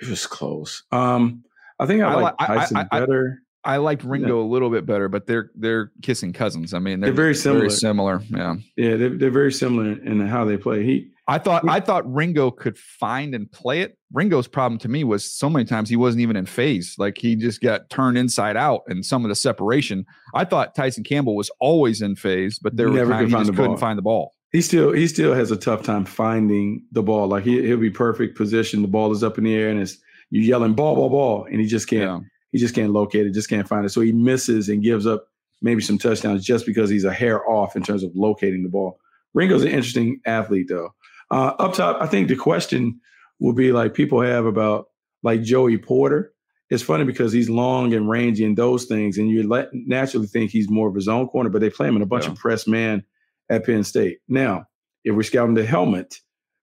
[0.00, 0.82] It was close.
[0.92, 1.44] Um,
[1.78, 3.42] I think I, I like Tyson I- I- better.
[3.62, 6.72] I liked Ringo a little bit better, but they're they're kissing cousins.
[6.72, 7.60] I mean, they're, They're very similar.
[7.68, 8.22] Very similar.
[8.30, 8.54] Yeah.
[8.76, 10.82] yeah, they're, they're very similar in how they play.
[10.82, 13.96] He I thought I thought Ringo could find and play it.
[14.12, 16.96] Ringo's problem to me was so many times he wasn't even in phase.
[16.98, 20.06] Like he just got turned inside out and some of the separation.
[20.34, 23.72] I thought Tyson Campbell was always in phase, but there were times he just couldn't
[23.72, 23.76] ball.
[23.76, 24.34] find the ball.
[24.52, 27.28] He still he still has a tough time finding the ball.
[27.28, 28.82] Like he he'll be perfect position.
[28.82, 29.98] The ball is up in the air, and it's
[30.30, 32.22] you yelling ball, ball, ball, and he just can't.
[32.22, 32.28] Yeah.
[32.52, 33.30] He just can't locate it.
[33.32, 33.90] Just can't find it.
[33.90, 35.28] So he misses and gives up
[35.62, 38.98] maybe some touchdowns just because he's a hair off in terms of locating the ball.
[39.34, 40.92] Ringo's an interesting athlete, though.
[41.30, 43.00] Uh, up top, I think the question
[43.38, 44.88] will be like people have about
[45.22, 46.32] like Joey Porter.
[46.70, 50.50] It's funny because he's long and rangy and those things, and you let, naturally think
[50.50, 52.32] he's more of a zone corner, but they play him in a bunch Yeah.
[52.32, 53.04] of press man
[53.50, 54.18] at Penn State.
[54.28, 54.64] Now,
[55.04, 56.16] if we're scouting the helmet,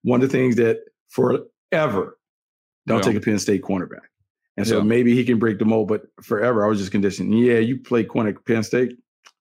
[0.03, 0.79] one of the things that
[1.09, 2.17] forever
[2.87, 3.01] don't Yeah.
[3.11, 4.05] take a Penn State cornerback.
[4.55, 4.83] And so Yeah.
[4.83, 7.37] maybe he can break the mold, but forever I was just conditioned.
[7.37, 8.97] Yeah, you play corner at Penn State,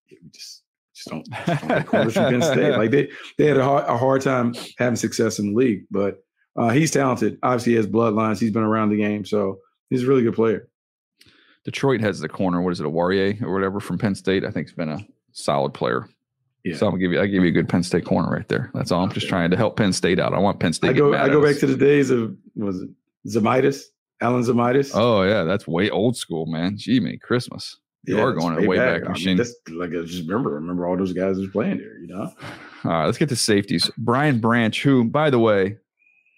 [0.08, 0.62] you just
[0.94, 2.70] just don't, just don't play corners from Penn State.
[2.76, 6.22] Like they they had a hard, a hard time having success in the league, but
[6.56, 7.38] uh, he's talented.
[7.42, 8.40] Obviously, he has bloodlines.
[8.40, 9.58] He's been around the game, so
[9.90, 10.68] he's a really good player.
[11.64, 12.62] Detroit has the corner.
[12.62, 14.42] What is it, a Warrior or whatever from Penn State?
[14.44, 16.08] I think has been a solid player.
[16.66, 16.76] Yeah.
[16.76, 18.70] So I'm gonna give you I give you a good Penn State corner right there.
[18.74, 19.04] That's all.
[19.04, 20.34] I'm just trying to help Penn State out.
[20.34, 20.88] I want Penn State.
[20.88, 22.90] I to get go mad I go back to the days of was it
[23.28, 23.84] Zemaitis,
[24.20, 24.90] Alan Zemaitis.
[24.92, 26.76] Oh yeah, that's way old school, man.
[26.76, 27.76] Gee, me Christmas.
[28.04, 29.36] You are going to way back, I mean, machine.
[29.36, 31.98] that's like I just remember remember all those guys who's playing there.
[31.98, 32.32] You know,
[32.84, 33.90] All right, let's get to safeties.
[33.98, 35.76] Brian Branch, who, by the way,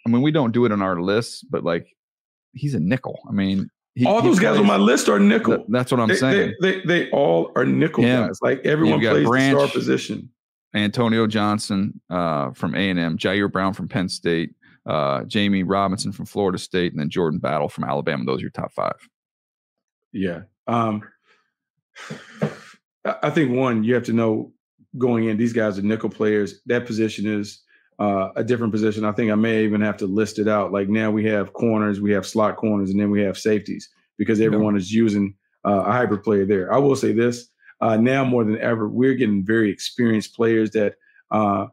[0.07, 1.87] I mean, we don't do it on our list, but like,
[2.53, 3.21] he's a nickel.
[3.29, 3.69] I mean,
[3.99, 5.57] he, all those guys on my list are nickel.
[5.57, 6.55] Th- that's what I'm they, saying.
[6.61, 8.29] They, they, they all are nickel Him.
[8.29, 8.39] guys.
[8.41, 10.31] Like everyone plays the star position.
[10.73, 14.55] Antonio Johnson uh, from A and M, Ji'Ayir Brown from Penn State,
[14.87, 18.25] uh, Jamie Robinson from Florida State, and then Jordan Battle from Alabama.
[18.25, 19.09] Those are your top five.
[20.13, 20.43] Yeah.
[20.69, 21.03] Um,
[23.05, 24.53] I think one, you have to know
[24.97, 26.61] going in, these guys are nickel players.
[26.67, 27.65] That position is
[27.99, 29.05] uh, a different position.
[29.05, 30.73] I think I may even have to list it out.
[30.73, 34.41] Like now we have corners, we have slot corners, and then we have safeties because
[34.41, 35.35] everyone is using
[35.67, 36.73] uh, a hybrid player there.
[36.73, 37.49] I will say this
[37.81, 40.95] uh, now more than ever, we're getting very experienced players that
[41.31, 41.67] uh,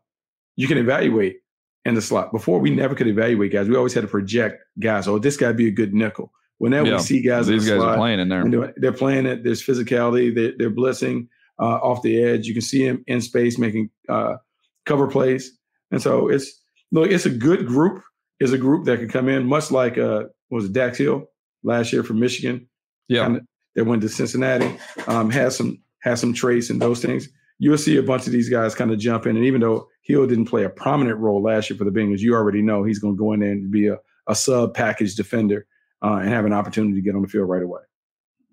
[0.56, 1.38] you can evaluate
[1.84, 2.32] in the slot.
[2.32, 3.68] Before we never could evaluate guys.
[3.68, 5.08] We always had to project guys.
[5.08, 6.32] Oh, this guy be a good nickel.
[6.58, 6.96] Whenever Yeah.
[6.96, 8.74] we see guys, These the guys are playing in there.
[8.78, 9.44] they're playing it.
[9.44, 10.34] There's physicality.
[10.34, 11.28] They're, they're blitzing
[11.60, 12.48] uh, off the edge.
[12.48, 14.38] You can see him in space making uh,
[14.86, 15.55] cover plays.
[15.92, 16.62] And so it's
[16.92, 18.04] look, it's a good group.
[18.40, 21.26] It's a group that can come in, much like uh, was it Dax Hill
[21.64, 22.68] last year from Michigan.
[23.08, 23.26] Yeah.
[23.26, 23.42] Kinda-
[23.76, 24.78] that went to Cincinnati.
[25.08, 27.28] Um, has some has some traits and those things.
[27.60, 29.36] You'll see a bunch of these guys kind of jump in.
[29.36, 32.36] And even though Hill didn't play a prominent role last year for the Bengals, you
[32.36, 35.66] already know he's going to go in there and be a, a sub package defender
[36.04, 37.82] uh, and have an opportunity to get on the field right away.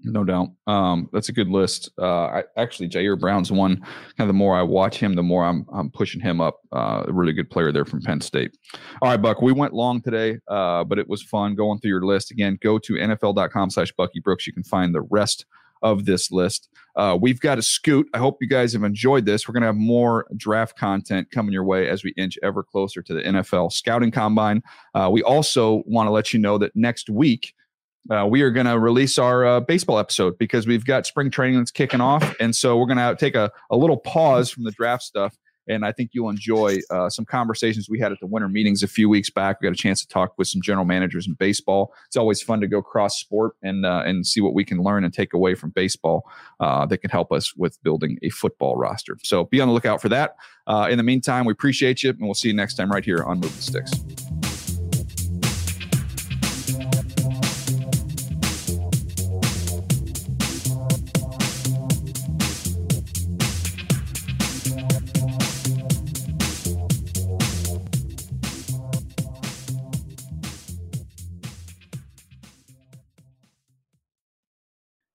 [0.04, 0.48] No doubt.
[0.66, 1.90] Um, that's a good list.
[1.98, 3.76] Uh, I, actually, Ji'Ayir Brown's one.
[3.76, 6.60] Kind of the more I watch him, the more I'm I'm pushing him up.
[6.72, 8.56] Uh, a really good player there from Penn State.
[9.00, 9.42] All right, Buck.
[9.42, 12.30] We went long today, uh, but it was fun going through your list.
[12.30, 14.46] Again, go to NFL.com/slash Bucky Brooks.
[14.46, 15.46] You can find the rest
[15.82, 16.68] of this list.
[16.94, 18.08] Uh, we've got a scoot.
[18.14, 19.48] I hope you guys have enjoyed this.
[19.48, 23.02] We're going to have more draft content coming your way as we inch ever closer
[23.02, 24.62] to the NFL scouting combine.
[24.94, 27.54] Uh, we also want to let you know that next week,
[28.10, 31.58] uh, we are going to release our uh, baseball episode because we've got spring training
[31.58, 32.34] that's kicking off.
[32.40, 35.36] And so we're going to take a, a little pause from the draft stuff
[35.68, 38.88] and I think you'll enjoy uh, some conversations we had at the winter meetings a
[38.88, 39.60] few weeks back.
[39.60, 41.94] We got a chance to talk with some general managers in baseball.
[42.06, 45.04] It's always fun to go cross sport and uh, and see what we can learn
[45.04, 46.24] and take away from baseball
[46.60, 49.16] uh, that can help us with building a football roster.
[49.22, 50.36] So be on the lookout for that.
[50.66, 53.22] Uh, in the meantime, we appreciate you, and we'll see you next time right here
[53.24, 54.21] on Move the Sticks.